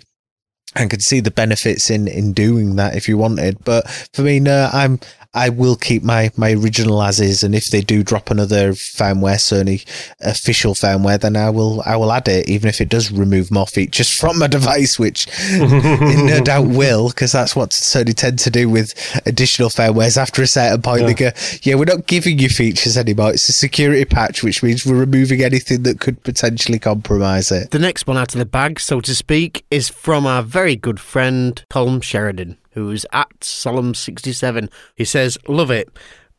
[0.76, 3.64] I can see the benefits in in doing that if you wanted.
[3.64, 5.00] But for me, no, I'm
[5.38, 9.38] I will keep my my original as is, and if they do drop another firmware,
[9.38, 9.86] Sony
[10.20, 13.68] official firmware, then I will I will add it, even if it does remove more
[13.68, 18.50] features from my device, which it no doubt will, because that's what Sony tend to
[18.50, 18.94] do with
[19.26, 20.18] additional firmwares.
[20.18, 21.32] After a certain point, they go,
[21.62, 23.34] "Yeah, we're not giving you features anymore.
[23.34, 27.80] It's a security patch, which means we're removing anything that could potentially compromise it." The
[27.80, 31.64] next one out of the bag, so to speak, is from our very good friend
[31.70, 34.70] Colm Sheridan, who's at Solemn67.
[34.96, 35.90] He says, Love it.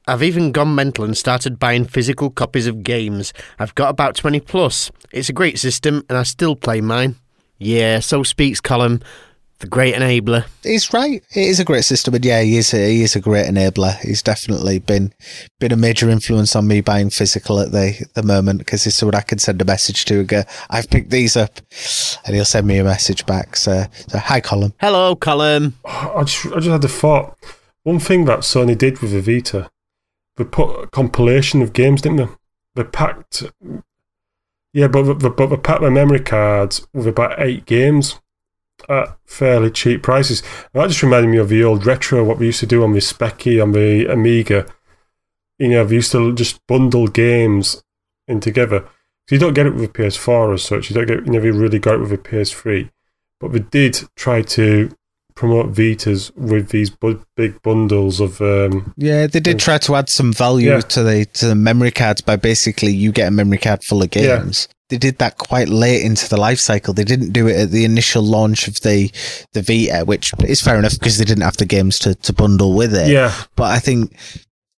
[0.06, 3.32] I've even gone mental and started buying physical copies of games.
[3.58, 4.90] I've got about 20 plus.
[5.12, 7.16] It's a great system and I still play mine.
[7.58, 9.02] Yeah, so speaks Colm,
[9.60, 10.46] the great enabler.
[10.62, 11.22] he's right.
[11.34, 12.72] It is a great system, and yeah, he is.
[12.72, 13.98] A, he is a great enabler.
[13.98, 15.12] He's definitely been
[15.58, 19.16] been a major influence on me buying physical at the the moment because he's someone
[19.16, 21.60] I can send a message to and go, "I've picked these up,"
[22.24, 23.56] and he'll send me a message back.
[23.56, 24.72] So, so hi, Colin.
[24.80, 25.74] Hello, Colin.
[25.84, 27.36] I just, I just had a thought.
[27.82, 29.70] One thing that Sony did with the Vita,
[30.36, 32.28] they put a compilation of games, didn't they?
[32.74, 33.44] They packed,
[34.72, 38.20] yeah, but they, but they packed their memory cards with about eight games
[38.88, 40.42] at fairly cheap prices.
[40.72, 42.92] And that just reminded me of the old retro, what we used to do on
[42.92, 44.66] the Speccy, on the Amiga.
[45.58, 47.82] You know, we used to just bundle games
[48.26, 48.88] in together.
[49.28, 50.90] So you don't get it with the PS4 as such.
[50.90, 52.90] You don't get, you never really got it with the PS3.
[53.40, 54.90] But we did try to
[55.38, 60.08] promote Vitas with these bu- big bundles of um, Yeah, they did try to add
[60.08, 60.80] some value Yeah.
[60.80, 64.08] to the to the memory cards by basically you get a memory card full of
[64.14, 64.38] Yeah.
[64.42, 64.68] games.
[64.88, 66.92] They did that quite late into the life cycle.
[66.94, 69.12] They didn't do it at the initial launch of the
[69.52, 72.72] the Vita, which is fair enough because they didn't have the games to, to bundle
[72.74, 73.08] with it.
[73.08, 74.16] yeah but I think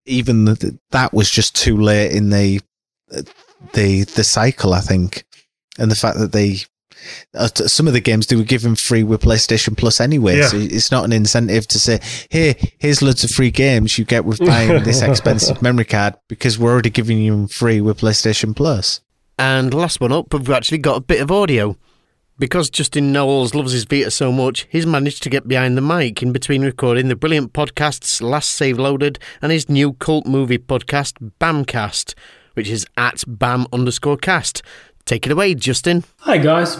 [0.06, 2.60] even the, that was just too late in the
[3.74, 4.74] the the cycle.
[4.74, 5.24] I think,
[5.78, 6.58] and the fact that they
[7.34, 10.48] Uh, some of the games they were given free with PlayStation Plus anyway, Yeah.
[10.48, 12.00] so it's not an incentive to say,
[12.30, 16.58] "Hey, here's loads of free games you get with buying this expensive memory card," because
[16.60, 19.02] we're already giving you them free with PlayStation Plus.
[19.38, 21.78] And last one up, we've actually got a bit of audio.
[22.38, 26.24] Because Justin Knowles loves his Vita so much, he's managed to get behind the mic
[26.24, 31.16] in between recording the brilliant podcasts Last Save Loaded and his new cult movie podcast,
[31.42, 32.14] Bamcast,
[32.54, 34.62] which is at bam underscore cast.
[35.10, 36.04] Take it away, Justin.
[36.20, 36.78] Hi guys,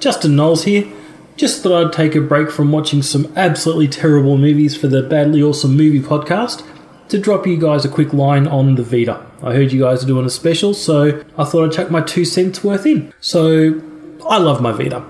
[0.00, 0.90] Justin Knowles here.
[1.36, 5.42] Just thought I'd take a break from watching some absolutely terrible movies for the Badly
[5.42, 6.66] Awesome Movie podcast
[7.10, 9.26] to drop you guys a quick line on the Vita.
[9.42, 12.24] I heard you guys are doing a special, so I thought I'd chuck my two
[12.24, 13.12] cents worth in.
[13.20, 13.78] So
[14.26, 15.04] I love my Vita.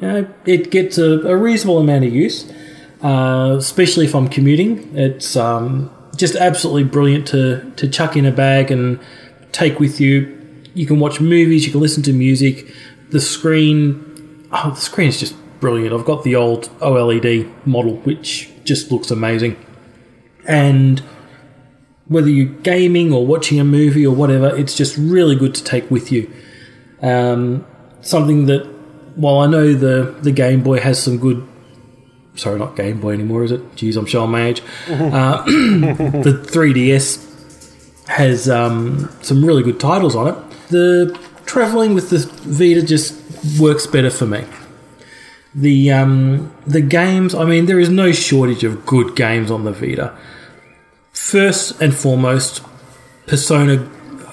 [0.00, 2.48] You know, it gets a, a reasonable amount of use,
[3.02, 4.96] uh, especially if I'm commuting.
[4.96, 9.00] It's um, just absolutely brilliant to, to chuck in a bag and
[9.50, 10.38] take with you.
[10.74, 12.72] You can watch movies, you can listen to music.
[13.10, 15.94] The screen, oh, the screen is just brilliant.
[15.94, 19.56] I've got the old OLED model, which just looks amazing.
[20.46, 21.02] And
[22.06, 25.90] whether you're gaming or watching a movie or whatever, it's just really good to take
[25.90, 26.30] with you.
[27.00, 27.66] Um,
[28.00, 28.66] something that,
[29.14, 31.46] while I know the, the Game Boy has some good
[32.34, 33.74] sorry, not Game Boy anymore, is it?
[33.76, 34.62] Jeez, I'm showing my age.
[34.88, 40.51] Uh, the 3DS has um, some really good titles on it.
[40.72, 42.18] The traveling with the
[42.48, 43.14] Vita just
[43.60, 44.44] works better for me.
[45.54, 49.72] The um, the games, I mean, there is no shortage of good games on the
[49.72, 50.16] Vita.
[51.12, 52.62] First and foremost,
[53.26, 53.84] Persona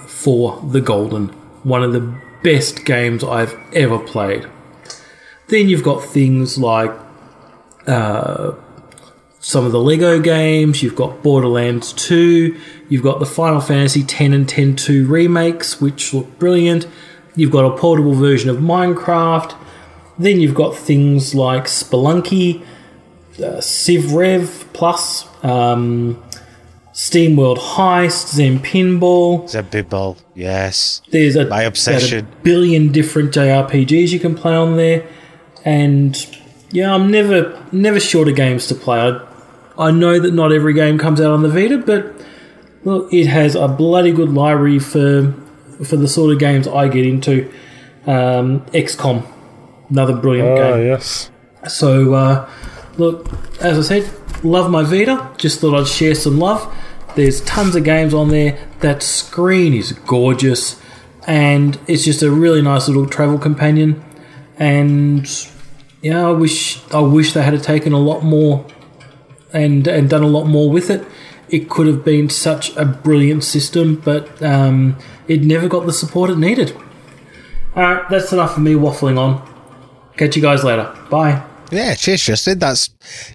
[0.08, 1.28] 4 The Golden,
[1.64, 4.48] one of the best games I've ever played.
[5.50, 6.92] Then you've got things like
[7.86, 8.54] uh,
[9.40, 12.60] some of the Lego games, you've got Borderlands 2,
[12.90, 16.88] you've got the Final Fantasy 10 and 10 2 remakes, which look brilliant.
[17.36, 19.56] You've got a portable version of Minecraft.
[20.18, 22.66] Then you've got things like Spelunky,
[23.42, 26.22] uh, Civ Rev Plus, um,
[26.92, 29.48] Steam World Heist, Zen Pinball.
[29.50, 31.02] Zen Pinball, yes.
[31.12, 32.26] There's a, My obsession.
[32.26, 35.08] a billion different JRPGs you can play on there,
[35.64, 36.18] and
[36.72, 39.00] yeah, I'm never never short of games to play.
[39.00, 39.29] I,
[39.80, 42.14] I know that not every game comes out on the Vita, but
[42.84, 45.34] look, it has a bloody good library for
[45.84, 47.50] for the sort of games I get into.
[48.06, 49.26] Um, XCOM,
[49.90, 50.86] another brilliant Ah, game.
[50.88, 51.30] yes.
[51.68, 52.50] So, uh,
[52.98, 53.30] look,
[53.62, 54.10] as I said,
[54.44, 55.30] love my Vita.
[55.38, 56.68] Just thought I'd share some love.
[57.16, 58.58] There's tons of games on there.
[58.82, 60.82] That screen is gorgeous,
[61.28, 64.04] and it's just a really nice little travel companion.
[64.58, 65.26] And
[66.02, 68.66] yeah, I wish I wish they had taken a lot more
[69.54, 71.06] and and done a lot more with it.
[71.50, 74.98] It could have been such a brilliant system, but um,
[75.28, 76.76] it never got the support it needed.
[77.76, 79.42] All right, that's enough of me waffling on.
[80.18, 80.94] Catch you guys later.
[81.10, 81.44] Bye.
[81.72, 82.58] Yeah, cheers, Justin.
[82.60, 82.90] That's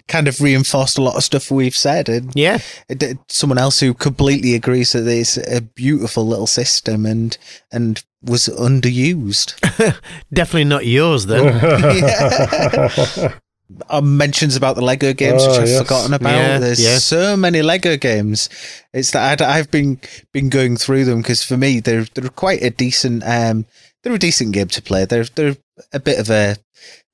[0.09, 2.09] kind of reinforced a lot of stuff we've said.
[2.09, 2.59] And Yeah.
[2.89, 7.37] it- it- someone else who completely agrees that it's a beautiful little system and
[7.71, 9.55] and was underused.
[10.33, 11.45] Definitely not yours then.
[13.89, 15.81] uh, mentions about the Lego games, which Oh, I've yes.
[15.81, 16.31] forgotten about.
[16.35, 16.97] Yeah, There's yeah.
[16.97, 18.49] so many Lego games.
[18.93, 19.99] It's that I'd, I've been
[20.31, 23.65] been going through them because for me they're they're quite a decent um
[24.03, 25.05] they're a decent game to play.
[25.05, 25.57] They're they're
[25.93, 26.57] a bit of a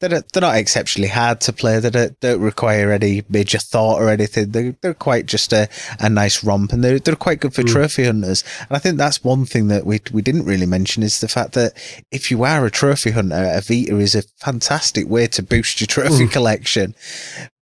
[0.01, 1.79] they're they're not exceptionally hard to play.
[1.79, 4.51] They don't, don't require any major thought or anything.
[4.51, 5.69] They're they're quite just a,
[5.99, 7.71] a nice romp, and they're they're quite good for mm.
[7.71, 8.43] trophy hunters.
[8.59, 11.53] And I think that's one thing that we we didn't really mention is the fact
[11.53, 11.73] that
[12.11, 15.87] if you are a trophy hunter, a Vita is a fantastic way to boost your
[15.87, 16.31] trophy mm.
[16.31, 16.95] collection.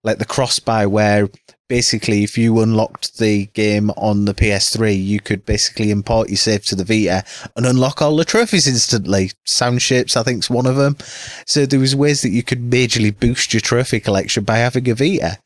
[0.01, 1.27] Like the cross buy, where
[1.69, 6.65] basically if you unlocked the game on the PS3, you could basically import your save
[6.65, 7.23] to the Vita
[7.55, 9.31] and unlock all the trophies instantly.
[9.45, 10.97] Sound shapes, I think, is one of them.
[11.45, 14.95] So there was ways that you could majorly boost your trophy collection by having a
[14.95, 15.37] Vita.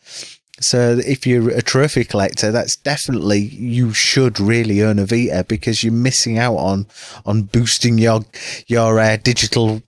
[0.60, 5.84] So if you're a trophy collector, that's definitely you should really earn a Vita because
[5.84, 6.88] you're missing out on
[7.26, 8.22] on boosting your
[8.68, 9.82] your uh, digital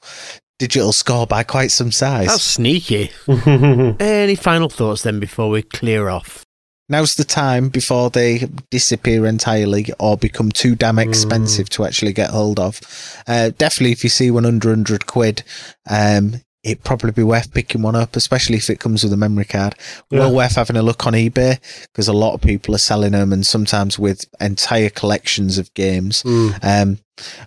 [0.59, 2.27] digital score by quite some size.
[2.27, 3.11] That's sneaky.
[3.27, 6.43] Any final thoughts then before we clear off?
[6.87, 12.29] Now's the time before they disappear entirely or become too damn expensive to actually get
[12.29, 12.79] hold of.
[13.27, 15.41] Uh, definitely, if you see one under 100 quid,
[15.89, 19.45] um, it'd probably be worth picking one up, especially if it comes with a memory
[19.45, 19.75] card.
[20.11, 20.19] Yeah.
[20.19, 21.59] Well worth having a look on eBay
[21.91, 26.23] because a lot of people are selling them and sometimes with entire collections of games.
[26.61, 26.99] Um,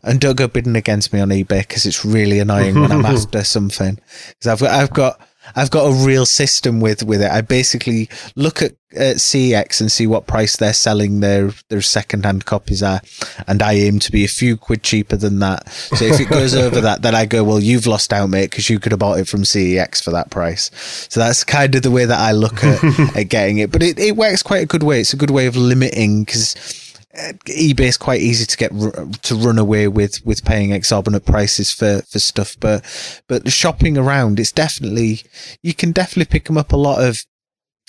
[0.02, 3.44] and don't go bidding against me on eBay because it's really annoying when I'm after
[3.44, 3.98] something.
[4.28, 5.20] Because I've got, I've got,
[5.56, 7.30] I've got a real system with with it.
[7.30, 12.24] I basically look at, at CEX and see what price they're selling their their second
[12.24, 13.08] hand copies at,
[13.46, 15.68] and I aim to be a few quid cheaper than that.
[15.70, 18.68] So if it goes over that, then I go, well, you've lost out, mate, because
[18.68, 20.70] you could have bought it from CEX for that price.
[21.08, 22.82] So that's kind of the way that I look at,
[23.16, 23.70] at getting it.
[23.70, 25.00] But it, it works quite a good way.
[25.00, 26.54] It's a good way of limiting because
[27.46, 28.70] eBay is quite easy to get
[29.22, 32.84] to run away with with paying exorbitant prices for for stuff, but
[33.26, 35.22] but shopping around, it's definitely
[35.62, 36.72] you can definitely pick them up.
[36.72, 37.24] A lot of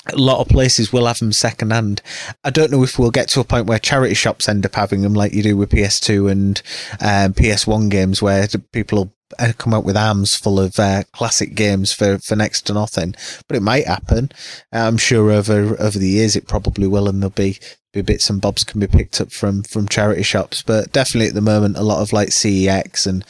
[0.07, 2.01] a lot of places will have them second hand.
[2.43, 5.01] I don't know if we'll get to a point where charity shops end up having
[5.01, 6.61] them like you do with PS2 and
[7.01, 11.93] um, PS1 games, where people uh, come out with arms full of uh, classic games
[11.93, 13.15] for, for next to nothing.
[13.47, 14.31] But it might happen.
[14.71, 17.59] I'm sure over over the years it probably will, and there'll be
[17.91, 20.61] be bits and bobs can be picked up from from charity shops.
[20.63, 23.23] But definitely at the moment, a lot of like CEX and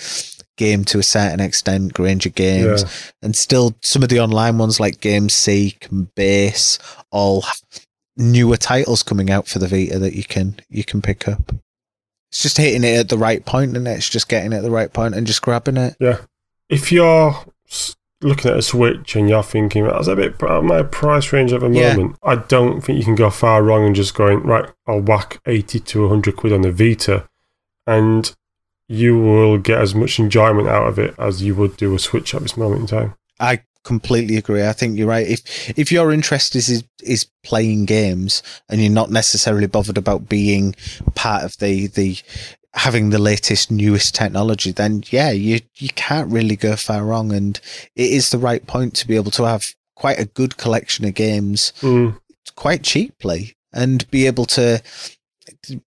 [0.57, 2.89] game to a certain extent, Grainger Games, Yeah.
[3.21, 6.77] and still some of the online ones like GameSeek and Base,
[7.11, 7.61] all have
[8.17, 11.53] newer titles coming out for the Vita that you can you can pick up.
[12.31, 14.71] It's just hitting it at the right point, and it's just getting it at the
[14.71, 15.95] right point and just grabbing it.
[15.99, 16.17] Yeah.
[16.69, 17.35] If you're
[18.21, 21.53] looking at a Switch and you're thinking that's a bit out of my price range
[21.53, 21.95] at the Yeah.
[21.95, 24.69] moment, I don't think you can go far wrong and just going right.
[24.87, 27.27] I'll whack eighty to hundred quid on the Vita,
[27.87, 28.33] and
[28.87, 32.35] you will get as much enjoyment out of it as you would do a Switch
[32.35, 33.15] at this moment in time.
[33.39, 34.65] I completely agree.
[34.65, 35.27] I think you're right.
[35.27, 40.75] If if your interest is is playing games and you're not necessarily bothered about being
[41.15, 42.17] part of the the
[42.75, 47.31] having the latest newest technology, then yeah, you you can't really go far wrong.
[47.31, 47.59] And
[47.95, 49.65] it is the right point to be able to have
[49.95, 52.17] quite a good collection of games Mm.
[52.55, 54.81] quite cheaply and be able to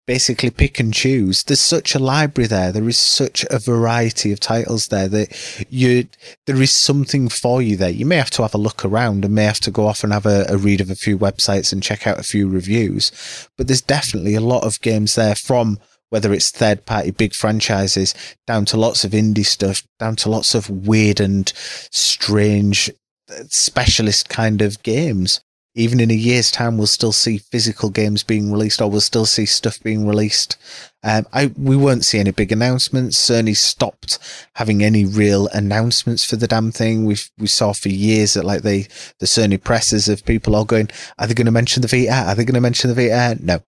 [0.05, 1.43] basically pick and choose.
[1.43, 2.71] There's such a library there.
[2.71, 6.07] There is such a variety of titles there that you
[6.45, 7.89] there is something for you there.
[7.89, 10.13] You may have to have a look around and may have to go off and
[10.13, 13.11] have a, a read of a few websites and check out a few reviews.
[13.57, 15.79] But there's definitely a lot of games there from
[16.09, 18.13] whether it's third party big franchises
[18.45, 22.89] down to lots of indie stuff, down to lots of weird and strange
[23.29, 25.39] uh, specialist kind of games
[25.73, 29.25] even in a year's time, we'll still see physical games being released, or we'll still
[29.25, 30.57] see stuff being released.
[31.03, 33.17] Um, I we won't see any big announcements.
[33.17, 34.19] Sony stopped
[34.55, 37.05] having any real announcements for the damn thing.
[37.05, 38.87] We we saw for years that like the
[39.19, 42.29] the Sony presses of people all going, are they going to mention the Vita?
[42.29, 43.37] Are they going to mention the Vita?
[43.41, 43.61] No,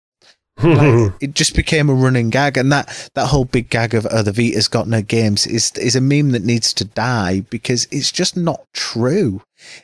[0.61, 4.21] like, it just became a running gag, and that that whole big gag of oh
[4.21, 8.11] the Vita's got no games is is a meme that needs to die because it's
[8.11, 9.41] just not true.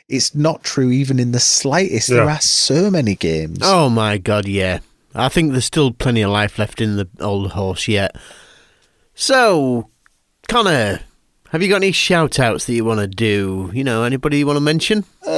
[0.07, 2.10] It's not true even in the slightest.
[2.10, 3.60] There are so many games.
[3.61, 4.80] Oh my god, yeah.
[5.15, 8.15] I think there's still plenty of life left in the old horse yet.
[9.15, 9.89] So,
[10.47, 11.01] Connor,
[11.51, 13.72] have you got any shout outs that you want to do?
[13.73, 14.99] You know, anybody you want to mention?
[15.26, 15.34] Um,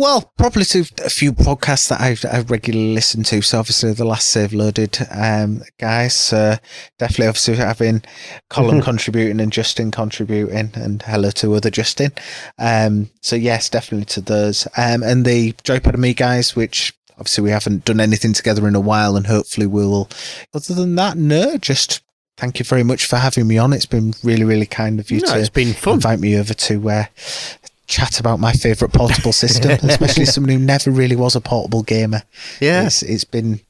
[0.00, 3.42] well, probably to a few podcasts that I've, I've regularly listened to.
[3.42, 6.56] So obviously the last save loaded um, guys, uh,
[6.98, 8.02] definitely obviously having
[8.50, 12.12] Colin contributing and Justin contributing, and hello to other Justin.
[12.58, 14.66] Um, so yes, definitely to those.
[14.76, 18.74] Um, and the Joypad and Me guys, which obviously we haven't done anything together in
[18.74, 20.08] a while, and hopefully we will.
[20.54, 22.00] Other than that, no, just.
[22.36, 23.74] Thank you very much for having me on.
[23.74, 25.94] It's been really, really kind of you No, to it's been fun.
[25.96, 27.04] invite me over to uh,
[27.90, 32.22] chat about my favourite portable system, especially someone who never really was a portable gamer.
[32.60, 32.86] Yeah.
[32.86, 33.60] It's, it's been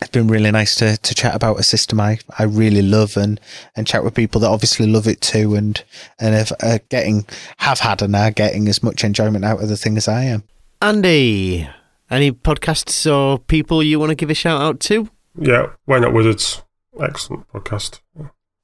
[0.00, 3.40] it's been really nice to, to chat about a system I, I really love and,
[3.74, 5.82] and chat with people that obviously love it too and
[6.18, 7.26] and have uh, getting
[7.58, 10.44] have had and are getting as much enjoyment out of the thing as I am.
[10.82, 11.68] Andy,
[12.10, 15.10] any podcasts or people you want to give a shout out to?
[15.38, 16.62] yeah, why not Wizards?
[17.00, 18.00] Excellent podcast.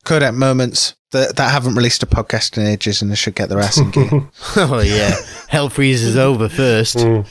[0.05, 3.61] Kodak moments that that haven't released a podcast in ages and they should get their
[3.61, 4.11] ass in gear.
[4.57, 5.15] Oh, yeah.
[5.49, 6.97] Hell freezes over first.
[6.97, 7.27] Mm.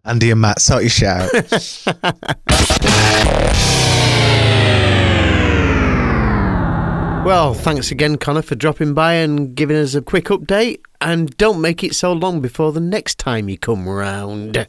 [0.04, 1.30] Andy and Matt, sort your shit out.
[7.28, 10.80] Well, thanks again, Connor, for dropping by and giving us a quick update.
[11.02, 14.66] And don't make it so long before the next time you come round.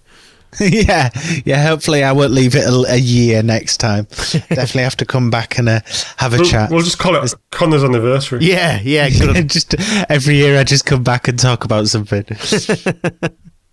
[0.60, 1.10] yeah,
[1.46, 1.68] yeah.
[1.68, 4.06] Hopefully, I won't leave it a, a year next time.
[4.32, 5.80] Definitely have to come back and uh,
[6.18, 6.70] have a We'll, chat.
[6.72, 8.40] we'll just call it Connor's anniversary.
[8.44, 9.10] Yeah, yeah,
[9.42, 9.76] just
[10.10, 12.26] every year, I just come back and talk about something.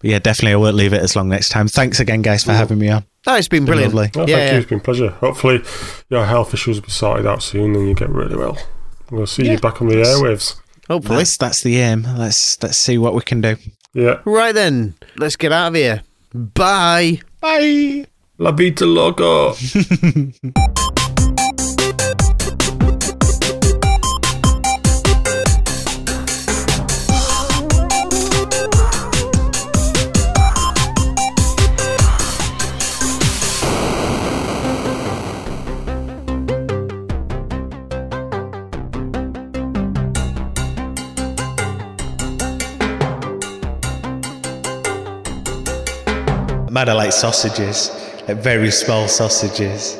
[0.02, 1.68] Yeah, definitely, I won't leave it as long next time.
[1.68, 3.04] Thanks again, guys, for having me on.
[3.26, 3.94] Oh, it's been brilliant.
[3.94, 4.10] lovely.
[4.22, 4.58] Oh, yeah, thank you.
[4.58, 5.08] It's been a pleasure.
[5.08, 5.62] Hopefully,
[6.10, 8.56] your health issues will be sorted out soon and you get really well.
[9.10, 10.60] We'll see you back on the airwaves.
[10.88, 11.18] hopefully.
[11.18, 12.02] That's that's the aim.
[12.16, 13.56] Let's let's see what we can do.
[13.94, 14.20] Yeah.
[14.26, 16.02] Right then, let's get out of here.
[16.32, 17.20] Bye.
[17.40, 18.06] Bye.
[18.38, 19.54] La Vita Loco.
[46.76, 47.90] I like sausages,
[48.28, 49.98] like very small sausages.